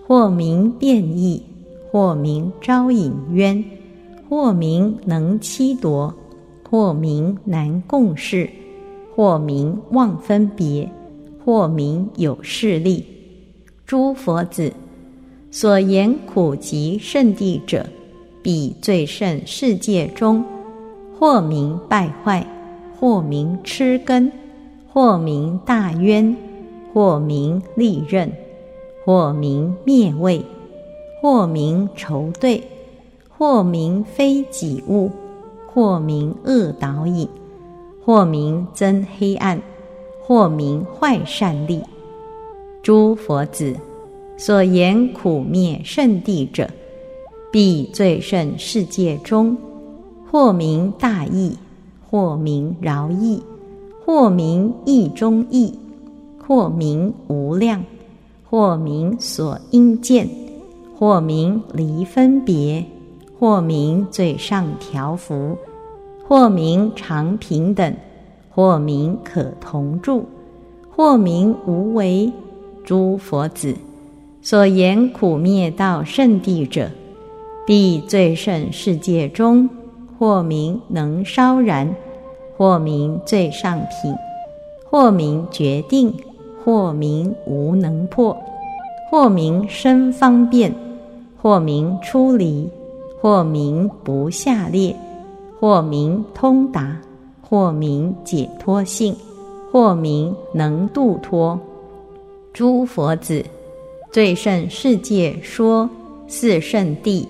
[0.06, 1.42] 或名变异，
[1.92, 3.62] 或名招引冤，
[4.26, 6.14] 或名能欺夺，
[6.70, 8.48] 或名难共事，
[9.14, 10.90] 或名妄分别，
[11.44, 13.04] 或名有势力。
[13.88, 14.70] 诸佛子
[15.50, 17.86] 所言苦集圣地者，
[18.42, 20.44] 彼最胜世界中，
[21.18, 22.46] 或名败坏，
[23.00, 24.30] 或名痴根，
[24.92, 26.36] 或名大冤，
[26.92, 28.30] 或名利刃。
[29.06, 30.44] 或名灭位，
[31.22, 32.62] 或名仇对，
[33.38, 35.10] 或名非己物，
[35.66, 37.26] 或名恶导引，
[38.04, 39.58] 或名增黑暗，
[40.26, 41.82] 或名坏善力。
[42.88, 43.76] 诸佛子
[44.38, 46.66] 所言苦灭圣地者，
[47.52, 49.54] 必最胜世界中，
[50.30, 51.54] 或名大义，
[52.08, 53.42] 或名饶义，
[54.02, 55.78] 或名义中义，
[56.42, 57.84] 或名无量。
[58.48, 60.26] 或名所应见，
[60.98, 62.82] 或名离分别，
[63.38, 65.54] 或名最上调伏，
[66.26, 67.94] 或名常平等，
[68.48, 70.24] 或名可同住，
[70.96, 72.32] 或名无为。
[72.88, 73.76] 诸佛子
[74.40, 76.90] 所言苦灭道圣地者，
[77.66, 79.68] 必最胜世界中，
[80.18, 81.94] 或名能烧燃，
[82.56, 84.14] 或名最上品，
[84.88, 86.10] 或名决定。
[86.64, 88.34] 或名无能破，
[89.10, 90.74] 或名生方便，
[91.42, 92.68] 或名出离，
[93.20, 94.96] 或名不下列，
[95.60, 96.98] 或名通达，
[97.42, 99.14] 或名解脱性，
[99.70, 101.58] 或名能度脱。
[102.52, 103.44] 诸佛子，
[104.10, 105.88] 最胜世界说
[106.26, 107.28] 四圣地，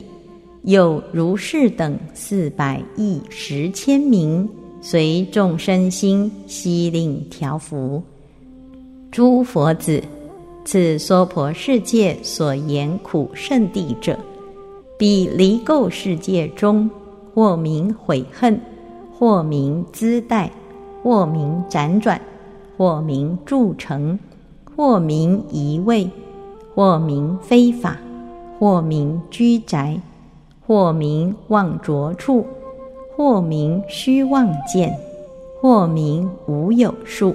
[0.63, 4.49] 有如是等四百亿十千名，
[4.81, 8.03] 随众生心悉令调伏。
[9.11, 10.03] 诸佛子，
[10.65, 14.19] 此娑婆世界所言苦圣地者，
[14.97, 16.89] 彼离垢世界中，
[17.35, 18.59] 或名悔恨，
[19.13, 20.51] 或名资待，
[21.03, 22.21] 或名辗转，
[22.77, 24.19] 或名铸成，
[24.79, 26.09] 或名移位，
[26.73, 27.99] 或名非法，
[28.61, 30.01] 或名居宅，
[30.65, 32.47] 或名妄着处，
[33.17, 34.97] 或名虚妄见，
[35.61, 37.35] 或名无有数。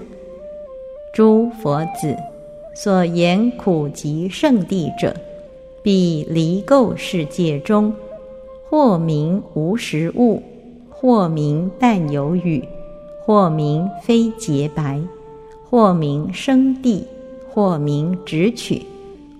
[1.13, 2.15] 诸佛子
[2.73, 5.13] 所言苦集圣地者，
[5.83, 7.93] 彼离垢世界中，
[8.69, 10.41] 或名无实物，
[10.89, 12.63] 或名但有语，
[13.25, 15.01] 或名非洁白，
[15.69, 17.05] 或名生地，
[17.53, 18.81] 或名直取，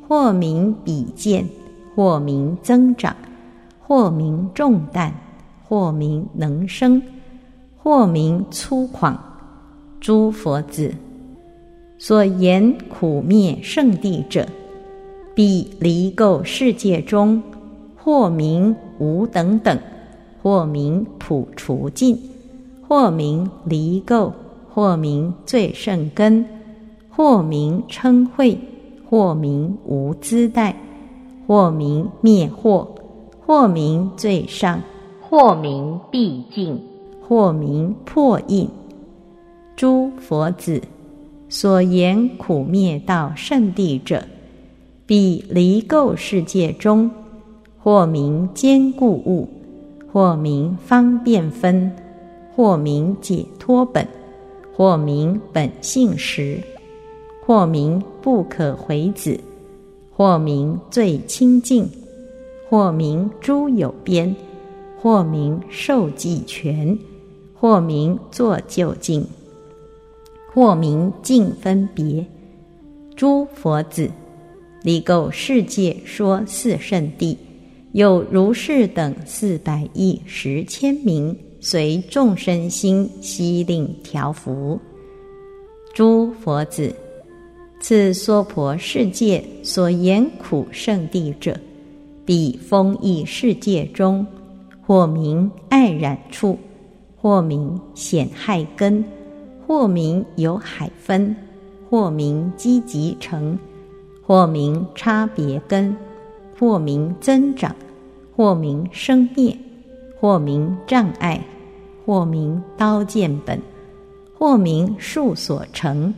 [0.08, 1.50] 或名比见，
[1.96, 3.16] 或名增长，
[3.82, 5.12] 或名重担，
[5.68, 7.02] 或名能生，
[7.76, 9.16] 或名粗犷。
[10.00, 10.94] 诸佛子。
[11.98, 14.48] 所言苦灭圣地者，
[15.34, 17.42] 必离垢世界中，
[17.96, 19.80] 或名无等等，
[20.44, 22.20] 或名普除尽，
[22.88, 24.32] 或名离垢，
[24.72, 26.46] 或名最胜根，
[27.16, 28.58] 或名称慧，
[29.08, 30.76] 或名无资待，
[31.46, 32.88] 或名灭惑，
[33.46, 34.82] 或名最上，
[35.22, 36.82] 或名毕竟，
[37.28, 38.68] 或名破印。
[39.76, 40.82] 诸佛子。
[41.50, 44.24] 所言苦灭道圣地者，
[45.06, 47.12] 彼离垢世界中，
[47.78, 49.48] 或名坚固物，
[50.12, 51.92] 或名方便分，
[52.56, 54.08] 或名解脱本，
[54.76, 56.60] 或名本性实，
[57.46, 59.38] 或名不可回子，
[60.16, 61.90] 或名最清净，
[62.70, 64.34] 或名诸有边，
[64.98, 66.98] 或名受记权，
[67.54, 69.26] 或名作就近。
[70.54, 72.26] 或名净分别。
[73.16, 74.10] 诸佛子，
[74.84, 77.36] 离垢世界说四圣谛，
[77.92, 84.80] 有如是等四百亿十千名，随众生心悉令调伏。
[85.94, 86.96] 诸佛子，
[87.84, 91.60] 此娑婆世界所言苦圣地者，
[92.24, 94.26] 彼风异世界中，
[94.88, 96.58] 或名爱染处，
[97.18, 99.04] 或名显害根。
[99.68, 101.36] 或名有海分，
[101.90, 103.58] 或名积集成，
[104.26, 105.94] 或名差别根，
[106.58, 107.76] 或名增长，
[108.34, 109.58] 或名生灭，
[110.22, 111.46] 或名障碍，
[112.06, 113.60] 或名刀剑本，
[114.38, 116.14] 或名树所成。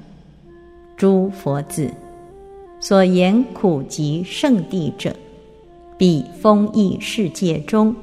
[0.97, 1.91] 诸佛子
[2.79, 5.15] 所言苦集圣地者，
[5.97, 7.95] 彼风异世界中，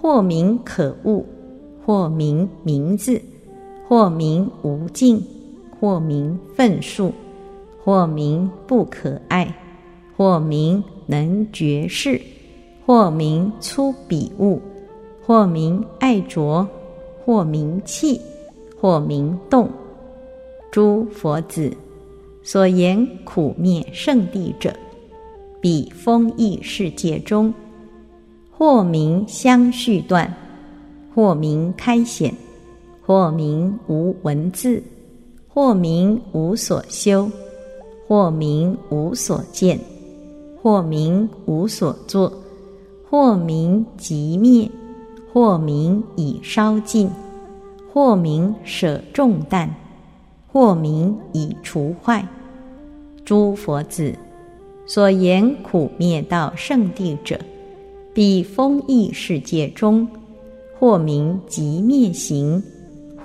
[0.00, 1.24] 或名可恶，
[1.84, 3.20] 或名名字。
[3.88, 5.22] 或名无尽，
[5.78, 7.12] 或名愤数，
[7.84, 9.54] 或名不可爱，
[10.16, 12.18] 或名能觉世，
[12.86, 14.62] 或名粗鄙物，
[15.26, 16.66] 或名爱着，
[17.22, 18.18] 或名气，
[18.80, 19.68] 或名动。
[20.70, 21.70] 诸佛子
[22.42, 24.74] 所言苦灭圣地者，
[25.60, 27.52] 彼风异世界中，
[28.50, 30.32] 或名相续断，
[31.14, 32.32] 或名开显。
[33.04, 34.80] 或名无文字，
[35.48, 37.28] 或名无所修，
[38.06, 39.76] 或名无所见，
[40.62, 42.32] 或名无所作，
[43.10, 44.70] 或名即灭，
[45.32, 47.10] 或名已烧尽，
[47.92, 49.68] 或名舍重担，
[50.52, 52.26] 或名以除坏。
[53.24, 54.14] 诸佛子
[54.86, 57.38] 所言苦灭道圣地者，
[58.12, 60.06] 彼风异世界中，
[60.78, 62.62] 或名即灭行。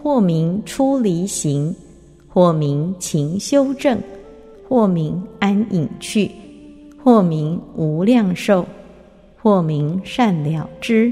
[0.04, 1.76] 或名出离行，
[2.30, 4.00] 或名勤修正，
[4.70, 6.32] 或名安隐去，
[7.04, 8.66] 或名无量寿，
[9.42, 11.12] 或名善了知，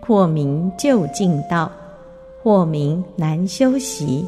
[0.00, 1.72] 或名就近道，
[2.40, 4.24] 或名难修习，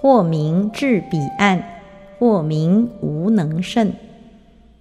[0.00, 1.62] 或名至彼岸，
[2.18, 3.92] 或名无能胜。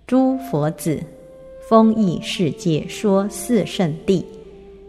[0.05, 1.01] 诸佛子，
[1.67, 4.23] 丰益世界说四圣谛。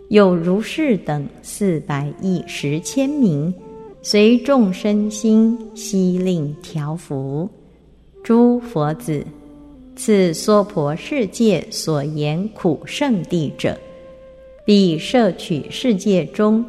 [0.09, 3.53] 有如是等四百亿十千名，
[4.01, 7.49] 随众生心悉令调伏。
[8.23, 9.25] 诸佛子，
[9.97, 13.77] 此娑婆世界所言苦圣地者，
[14.65, 16.65] 彼摄取世界中，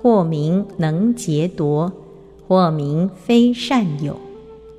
[0.00, 1.92] 或名能劫夺，
[2.50, 4.16] 或名非善有，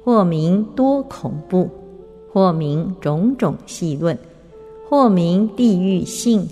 [0.03, 1.69] 或名多恐怖，
[2.33, 4.19] 或名种种细论，
[4.89, 6.45] 或名地狱性。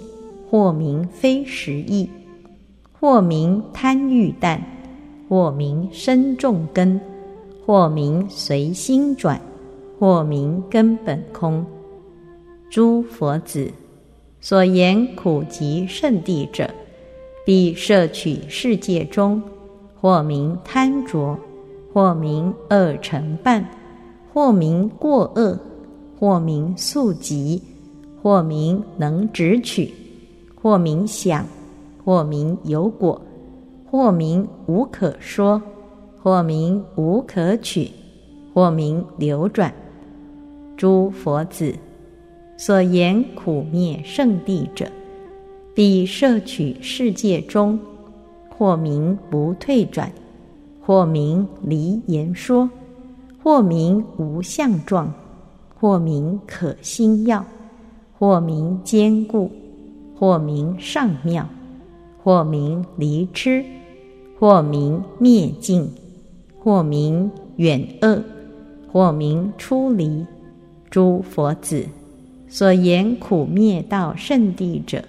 [0.49, 2.09] 或名非实意，
[2.99, 4.63] 或名贪欲淡，
[5.27, 6.99] 或名身重根，
[7.65, 9.39] 或名随心转，
[9.99, 11.63] 或名根本空。
[12.67, 13.71] 诸佛子
[14.41, 16.67] 所言苦集圣地者，
[17.45, 19.39] 必摄取世界中，
[20.01, 21.37] 或名贪着，
[21.93, 23.65] 或名恶成伴，
[24.33, 25.59] 或名过恶，
[26.19, 27.61] 或名速疾，
[28.21, 29.93] 或名能直取。
[30.61, 31.45] 或名想，
[32.03, 33.21] 或名有果，
[33.89, 35.61] 或名无可说，
[36.21, 37.89] 或名无可取，
[38.53, 39.73] 或名流转。
[40.75, 41.73] 诸佛子
[42.57, 44.85] 所言苦灭圣地者，
[45.73, 47.79] 彼摄取世界中，
[48.59, 50.11] 或名不退转，
[50.85, 52.69] 或名离言说，
[53.41, 55.13] 或名无相状，
[55.79, 57.45] 或名可心要，
[58.19, 59.49] 或名坚固。
[60.19, 61.47] 或名上妙，
[62.21, 63.63] 或名离痴，
[64.37, 65.89] 或名灭尽，
[66.61, 68.21] 或名远恶，
[68.91, 70.25] 或名出离。
[70.89, 71.85] 诸佛子。
[72.49, 75.05] 所言苦灭道圣地者，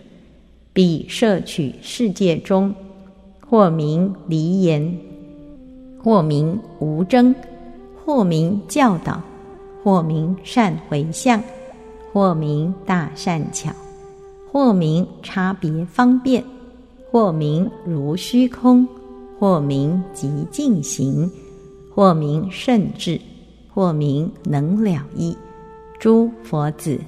[0.72, 2.72] 彼摄取世界中，
[3.50, 4.96] 或名离言，
[6.00, 7.34] 或名无争，
[7.96, 9.20] 或名教导，
[9.82, 11.42] 或名善回向，
[12.12, 13.72] 或名大善巧。
[14.52, 16.44] 或名差别方便，
[17.10, 18.86] 或名如虚空，
[19.38, 21.28] 或名极静行，
[21.92, 23.20] 或名甚至，
[23.74, 25.36] 或名能了义。
[25.98, 27.00] 诸佛子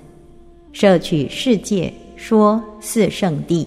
[0.72, 3.66] 摄取世界说四圣地，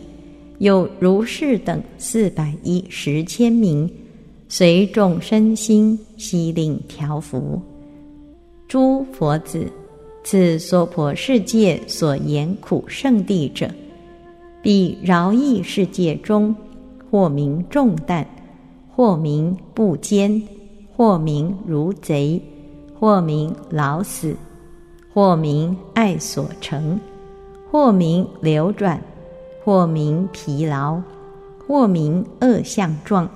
[0.60, 3.90] 有如是等四百一十千名，
[4.48, 7.62] 随众身心悉令调伏。
[8.68, 9.66] 诸佛子。
[10.28, 13.70] 此娑婆世界所言苦圣地者，
[14.60, 16.56] 彼饶益世界中，
[17.12, 18.26] 或名重担，
[18.90, 20.42] 或名不坚，
[20.96, 22.42] 或名如贼，
[23.00, 24.36] 或名老死，
[25.14, 27.00] 或名爱所成，
[27.70, 29.00] 或名流转，
[29.66, 31.02] 或名疲劳，
[31.68, 33.28] 或名恶相状，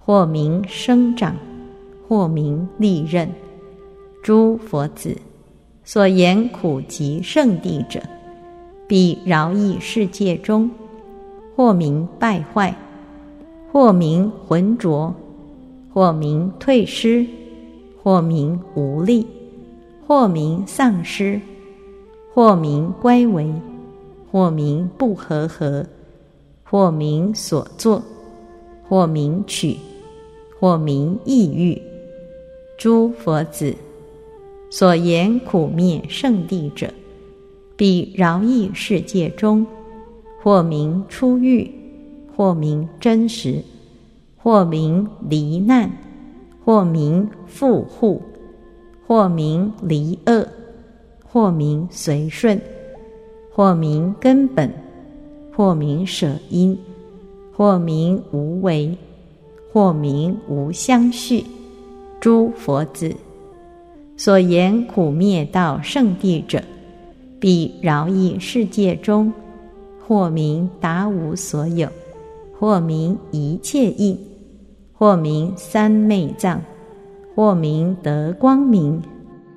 [0.00, 1.36] 或名生长，
[2.08, 3.30] 或名利刃。
[4.22, 5.14] 诸佛子
[5.84, 8.00] 所言苦集圣地者，
[8.86, 10.70] 彼饶益世界中，
[11.54, 12.74] 或名败坏，
[13.70, 15.14] 或名浑浊。
[15.90, 17.26] 或名退失，
[18.02, 19.26] 或名无力，
[20.06, 21.40] 或名丧失，
[22.32, 23.52] 或名乖违，
[24.30, 25.86] 或名不和合，
[26.64, 28.02] 或名所作，
[28.88, 29.76] 或名取，
[30.58, 31.80] 或名意欲。
[32.76, 33.74] 诸佛子
[34.70, 36.92] 所言苦灭圣地者，
[37.76, 39.66] 彼饶益世界中，
[40.42, 41.70] 或名出狱，
[42.36, 43.62] 或名真实。
[44.40, 45.90] 或名离难，
[46.64, 48.22] 或名富护，
[49.06, 50.46] 或名离恶，
[51.24, 52.58] 或名随顺，
[53.58, 54.72] 或名根本，
[55.52, 56.78] 或名舍因，
[57.52, 58.96] 或名无为，
[59.72, 61.44] 或名无相续。
[62.20, 63.12] 诸佛子
[64.16, 66.62] 所言苦灭道圣地者，
[67.40, 69.32] 必饶益世界中，
[70.06, 71.88] 或名达无所有，
[72.56, 74.16] 或名一切应。
[74.92, 76.62] 或名三昧藏，
[77.34, 79.02] 或名得光明，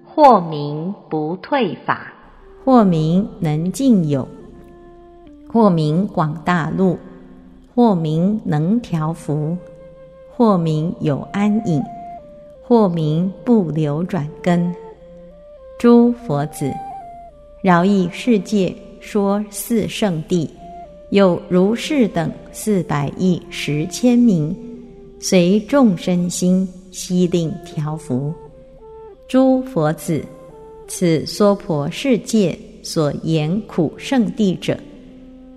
[0.04, 2.11] 或名不退法，
[2.64, 4.28] 或名能尽有，
[5.52, 6.98] 或名广大路，
[7.74, 9.58] 或名能调伏，
[10.36, 11.82] 或名有安隐，
[12.64, 14.74] 或名不流转根。
[15.80, 16.72] 诸佛子，
[17.64, 20.48] 饶益世界说四圣地，
[21.10, 24.56] 有如是等四百亿十千名。
[25.20, 28.34] 随众生心悉令调伏，
[29.28, 30.24] 诸佛子，
[30.94, 34.78] 此娑婆世界所言苦圣地者，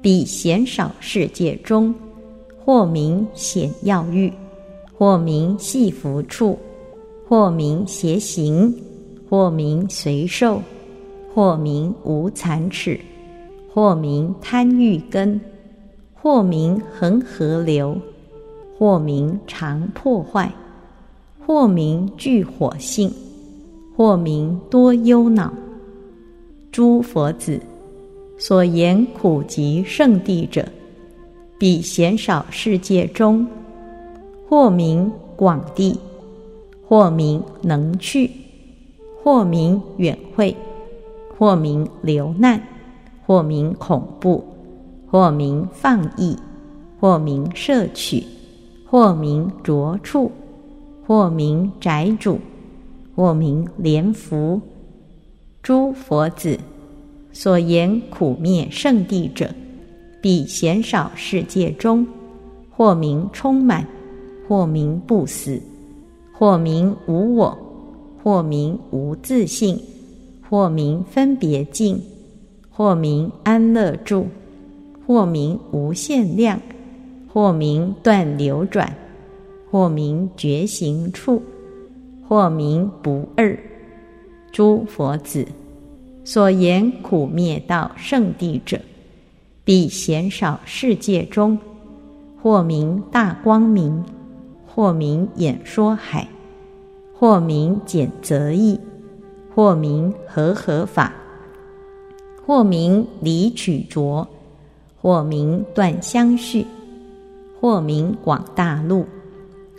[0.01, 1.93] 彼贤少世界中，
[2.65, 4.33] 或名显要欲，
[4.97, 6.57] 或名系福处，
[7.29, 8.73] 或名邪行，
[9.29, 10.63] 或名随受，
[11.35, 13.01] 或名无残齿，
[13.73, 15.41] 或名贪欲根，
[16.15, 18.01] 或名恒河流。
[18.79, 20.53] 或名常破坏，
[21.45, 23.13] 或名具火性，
[23.97, 25.53] 或名多忧恼。
[26.73, 27.61] 诸佛子
[28.37, 30.67] 所言苦集圣地者，
[31.59, 33.47] 彼贤少世界中，
[34.49, 35.99] 或名广地，
[36.87, 38.31] 或名能去，
[39.23, 40.57] 或名远会，
[41.37, 42.61] 或名流难，
[43.27, 44.45] 或名恐怖，
[45.11, 46.37] 或名放逸，
[47.01, 48.25] 或名摄取。
[48.87, 50.31] 或名着处，
[51.05, 52.39] 或名宅主，
[53.15, 54.61] 或名莲福。
[55.63, 56.59] 诸佛子
[57.33, 59.51] 所言苦灭圣地者，
[60.21, 62.07] 彼贤少世界中，
[62.71, 63.87] 或名充满，
[64.49, 65.61] 或名不死，
[66.33, 67.57] 或名无我，
[68.23, 69.81] 或名无自性，
[70.49, 72.01] 或名分别境，
[72.71, 74.27] 或名安乐住，
[75.07, 76.61] 或名无限量。
[77.33, 78.97] 或名断流转，
[79.69, 81.43] 或名觉行处，
[82.29, 83.59] 或名不二。
[84.53, 85.47] 诸佛子
[86.25, 88.81] 所言苦灭道圣地者，
[89.65, 91.59] 彼贤少世界中，
[92.41, 94.05] 或名大光明，
[94.67, 96.29] 或名演说海，
[97.19, 98.79] 或名简则义，
[99.55, 101.13] 或名和合法，
[102.47, 104.27] 或名离取着，
[105.01, 106.67] 或名断相续。
[107.61, 109.07] 或名广大路，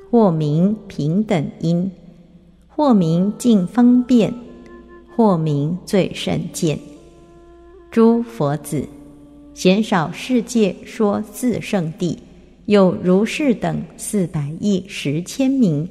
[0.09, 1.91] 或名平等因，
[2.75, 4.33] 或名尽方便，
[5.15, 6.77] 或名最甚见。
[7.89, 8.85] 诸佛子，
[9.53, 12.19] 鲜少世界说自圣地，
[12.65, 15.87] 有如是等四百亿十千名，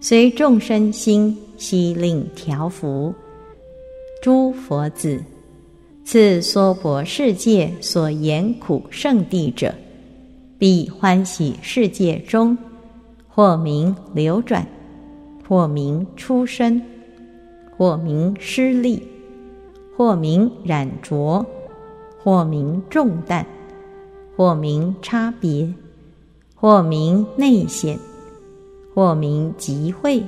[0.00, 3.14] 随众生心悉令调伏。
[4.22, 5.22] 诸佛子，
[6.06, 9.74] 此娑婆世界所言苦圣地者。
[10.56, 12.56] 必欢喜世界中，
[13.28, 14.66] 或名流转，
[15.48, 16.80] 或名出生，
[17.76, 19.02] 或名失利，
[19.96, 21.44] 或名染浊，
[22.22, 23.46] 或名重担，
[24.36, 25.72] 或名差别，
[26.54, 27.98] 或名内显，
[28.94, 30.22] 或名集会，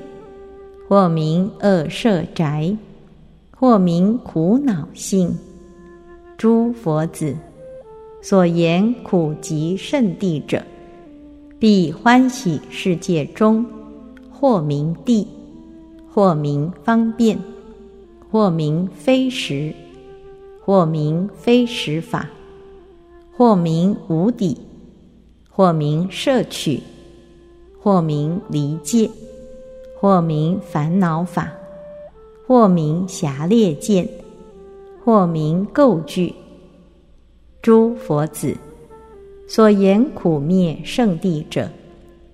[0.88, 2.76] 或名恶舍宅，
[3.56, 5.34] 或名苦恼性。
[6.36, 7.34] 诸佛子。
[8.22, 10.60] 所言苦集圣地者，
[11.60, 13.64] 必欢喜世界中，
[14.38, 15.26] 或名地，
[16.12, 17.38] 或名方便，
[18.30, 19.74] 或名非实，
[20.62, 22.28] 或名非实法，
[23.34, 24.58] 或名无底，
[25.48, 26.82] 或名摄取，
[27.80, 29.10] 或名离界，
[29.98, 31.50] 或名烦恼法，
[32.46, 34.06] 或名狭劣见，
[35.02, 36.34] 或名构句。
[37.62, 38.54] 诸佛子
[39.48, 41.70] 所言苦灭圣地者。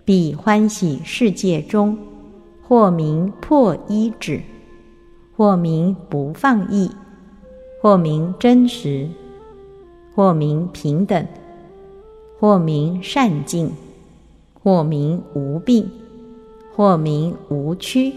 [0.04, 1.96] 彼欢喜世界中，
[2.60, 4.42] 或名破衣止，
[5.36, 6.90] 或名不放逸，
[7.80, 9.08] 或名真实，
[10.12, 11.24] 或名平等，
[12.40, 13.70] 或名善境，
[14.60, 15.88] 或名无病，
[16.74, 18.12] 或名无屈，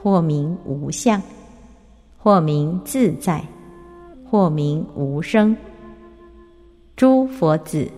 [0.00, 1.20] 或名无相，
[2.16, 3.44] 或名自在，
[4.30, 5.56] 或名无生。
[6.94, 7.90] 诸佛子。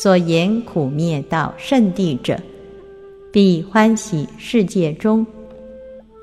[0.00, 2.38] 所言苦灭道圣地者，
[3.32, 5.26] 必欢喜世界中，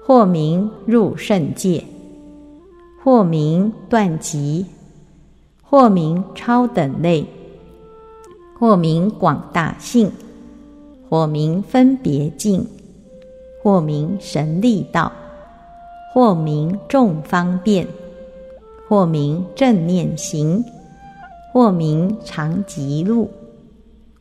[0.01, 1.83] 或名入圣界，
[3.03, 4.65] 或名断极，
[5.61, 7.25] 或名超等类，
[8.57, 10.09] 或名广大性，
[11.09, 12.65] 或名分别境，
[13.61, 15.11] 或名神力道，
[16.13, 17.85] 或名众方便，
[18.87, 20.63] 或名正念行，
[21.51, 23.29] 或名常吉路。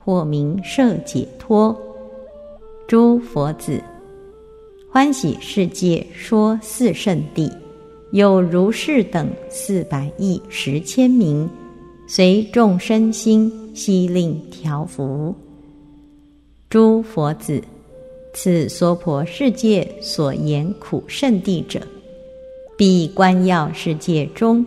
[0.04, 1.74] 或名摄解脱，
[2.86, 3.82] 诸佛子，
[4.90, 7.50] 欢喜世界说四圣地，
[8.12, 11.48] 有如是等四百亿十千名，
[12.06, 15.34] 随众生心悉令调伏。
[16.68, 17.62] 诸佛子，
[18.34, 21.80] 此娑婆世界所言苦圣地者，
[22.76, 24.66] 必观要世界中，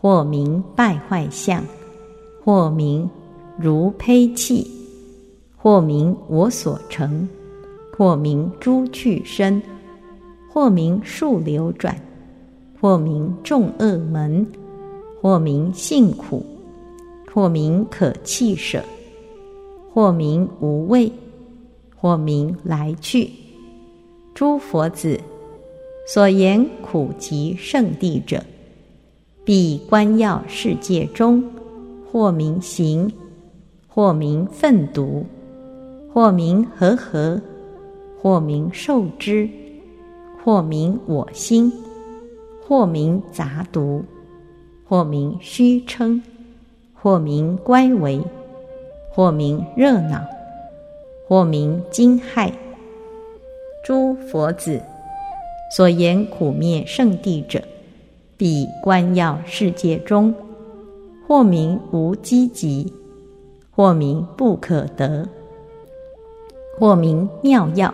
[0.00, 1.62] 或名败坏相，
[2.42, 3.08] 或名。
[3.58, 4.70] 如胚气，
[5.56, 7.26] 或名我所成，
[7.96, 9.62] 或名诸趣身，
[10.52, 11.96] 或名数流转，
[12.80, 14.46] 或名众恶门，
[15.22, 16.44] 或名性苦，
[17.32, 18.82] 或名可弃舍，
[19.92, 21.10] 或名无畏，
[21.96, 23.30] 或名来去。
[24.34, 25.18] 诸佛子
[26.06, 28.44] 所言苦集圣地者，
[29.44, 31.42] 彼观要世界中，
[32.12, 33.10] 或名行。
[33.96, 35.24] 或名粪毒，
[36.12, 37.40] 或名和合，
[38.20, 39.48] 或名受之，
[40.44, 41.72] 或名我心，
[42.62, 44.04] 或名杂毒，
[44.86, 46.22] 或名虚称，
[46.92, 48.20] 或名乖为，
[49.10, 50.20] 或名热闹，
[51.26, 52.52] 或名惊骇。
[53.82, 54.78] 诸佛子
[55.74, 57.62] 所言苦灭圣地者，
[58.36, 60.34] 彼观要世界中，
[61.26, 62.92] 或名无积极。
[63.76, 65.28] 或名不可得，
[66.78, 67.92] 或名妙药，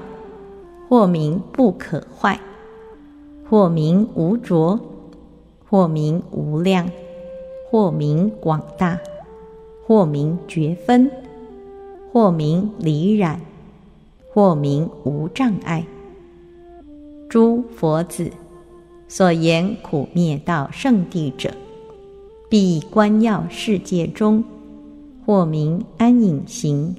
[0.88, 2.38] 或名不可坏，
[3.50, 4.78] 或名无着，
[5.68, 6.88] 或名无量，
[7.68, 9.00] 或名广大，
[9.84, 11.10] 或名绝分，
[12.12, 13.40] 或名离染，
[14.32, 15.84] 或名无障碍。
[17.28, 18.30] 诸佛子
[19.08, 21.50] 所言苦灭道圣地者，
[22.48, 24.44] 必观要世界中。
[25.24, 26.94] 或名安隐行，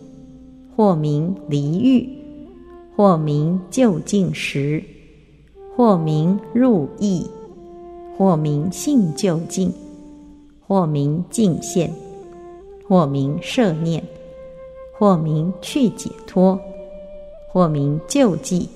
[0.75, 2.09] 或名离欲，
[2.95, 4.83] 或名就近时，
[5.75, 7.25] 或名入意，
[8.17, 9.71] 或名性就近，
[10.65, 11.91] 或名净现，
[12.87, 14.01] 或名摄念，
[14.97, 16.59] 或名去解脱，
[17.51, 18.69] 或名救济，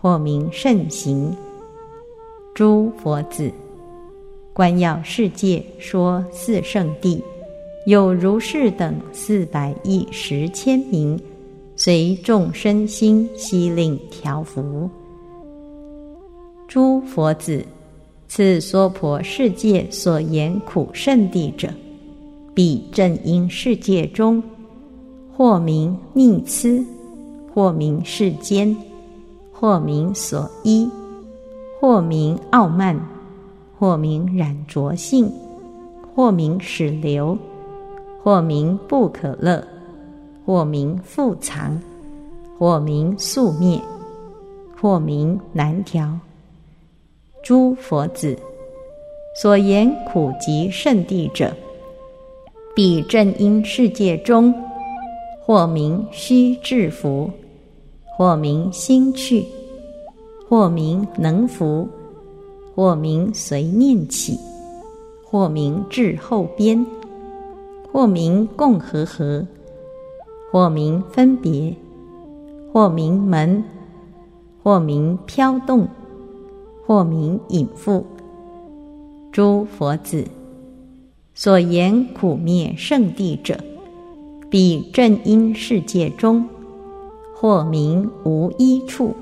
[0.00, 1.36] 或名慎行。
[2.54, 3.50] 诸佛子，
[4.52, 7.22] 观要世界说四圣地。
[7.86, 11.18] 有如是等四百亿十千名，
[11.76, 14.88] 随众生心悉令调伏。
[16.68, 17.64] 诸佛子，
[18.28, 21.70] 此娑婆世界所言苦圣地者，
[22.54, 24.42] 彼正因世界中，
[25.34, 26.84] 或名逆痴，
[27.54, 28.76] 或名世间，
[29.50, 30.86] 或名所依，
[31.80, 33.00] 或名傲慢，
[33.78, 35.32] 或名染浊性，
[36.14, 37.36] 或名始流。
[38.22, 39.66] 或名不可乐，
[40.44, 41.80] 或名复藏，
[42.58, 43.80] 或名宿灭，
[44.78, 46.18] 或名难调。
[47.42, 48.36] 诸佛子
[49.40, 51.54] 所言苦集圣地者，
[52.74, 54.54] 彼正因世界中，
[55.42, 57.30] 或名须制服，
[58.18, 59.46] 或名心去，
[60.46, 61.88] 或名能服，
[62.74, 64.38] 或名随念起，
[65.24, 66.84] 或名至后边。
[67.92, 69.46] 或名共和合，
[70.52, 71.74] 或名分别，
[72.72, 73.64] 或名门，
[74.62, 75.88] 或名飘动，
[76.86, 78.04] 或名隐覆。
[79.32, 80.24] 诸佛子，
[81.34, 83.58] 所言苦灭圣地者，
[84.48, 86.48] 彼正因世界中，
[87.34, 89.14] 或名无一处，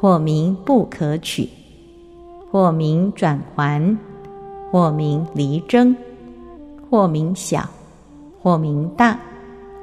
[0.00, 1.48] 或名不可取，
[2.50, 3.96] 或名转还，
[4.70, 5.96] 或名离争，
[6.92, 7.66] 或名小，
[8.42, 9.18] 或名大，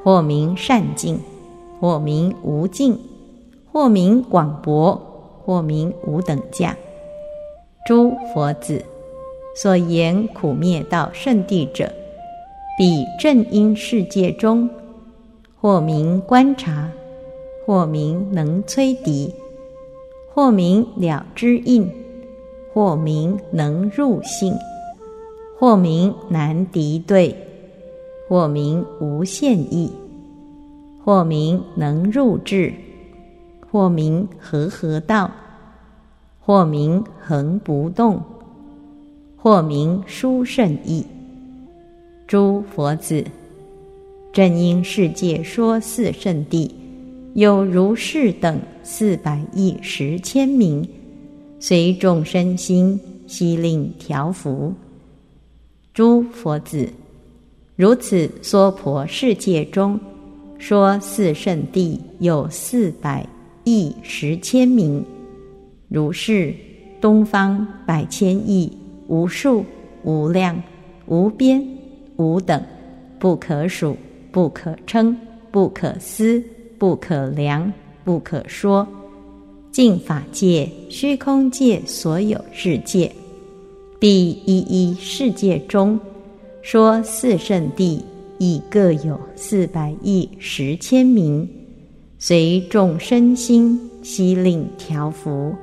[0.03, 1.19] 或名善境。
[1.81, 2.99] 或名无尽，
[3.71, 5.01] 或名广博，
[5.45, 6.75] 或名无等价。
[7.87, 8.83] 诸佛子
[9.55, 11.89] 所言苦灭道圣地者，
[12.77, 14.69] 彼正因世界中，
[15.61, 16.91] 或名观察，
[17.65, 19.33] 或名能摧敌，
[20.33, 21.89] 或名了知应，
[22.73, 24.53] 或名能入性，
[25.59, 27.35] 或名难敌对，
[28.29, 29.91] 或名无限意。
[31.03, 32.71] 或名能入智，
[33.69, 35.29] 或名和合道，
[36.39, 38.21] 或名恒不动，
[39.35, 41.05] 或名殊胜意。
[42.27, 43.25] 诸佛子，
[44.31, 46.73] 正因世界说四圣地，
[47.33, 50.87] 有如是等四百亿十千名，
[51.59, 54.71] 随众生心悉令调伏。
[55.99, 56.87] 诸佛子，
[57.75, 59.99] 如此娑婆世界中。
[60.57, 63.27] 说四圣地有四百
[63.65, 65.03] 亿十千名，
[65.89, 66.55] 如是
[67.01, 68.71] 东方百千亿
[69.09, 69.65] 无数
[70.05, 70.63] 无量
[71.05, 71.61] 无边
[72.15, 72.63] 无等
[73.19, 73.97] 不可数
[74.31, 75.13] 不可称
[75.51, 76.41] 不可思
[76.77, 77.69] 不可量
[78.05, 78.87] 不可说，
[79.69, 83.11] 净法界虚空界所有世界，
[83.99, 85.99] 第一一世界中
[86.61, 88.03] 说四圣地。
[88.41, 91.45] 亦各有四百亿十千名，
[92.17, 95.53] 随众生心悉令调伏，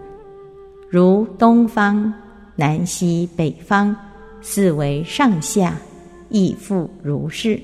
[0.90, 2.12] 如东方、
[2.54, 3.96] 南西、北方
[4.42, 5.80] 四为上下，
[6.28, 7.58] 亦复如是。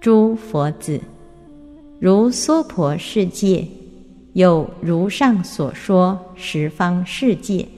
[0.00, 0.98] 诸佛子，
[2.00, 3.68] 如娑婆世界，
[4.32, 7.68] 有如上所说十方世界，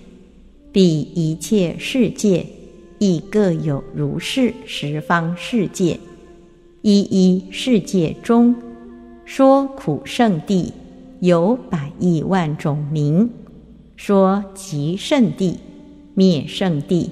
[0.71, 2.45] 彼一切世界，
[2.99, 5.99] 亦各有如是十方世界。
[6.83, 8.55] 一一世界中，
[9.25, 10.73] 说苦圣地
[11.21, 13.29] 有百亿万种名；
[13.97, 15.59] 说极圣地、
[16.15, 17.11] 灭圣地、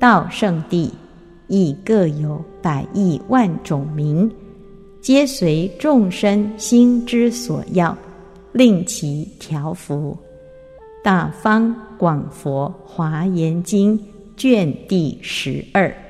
[0.00, 0.90] 道圣地，
[1.48, 4.30] 亦各有百亿万种名，
[5.00, 7.96] 皆随众生心之所要，
[8.52, 10.16] 令其调伏。
[11.04, 13.96] 大方广佛华严经
[14.36, 16.01] 卷第十二。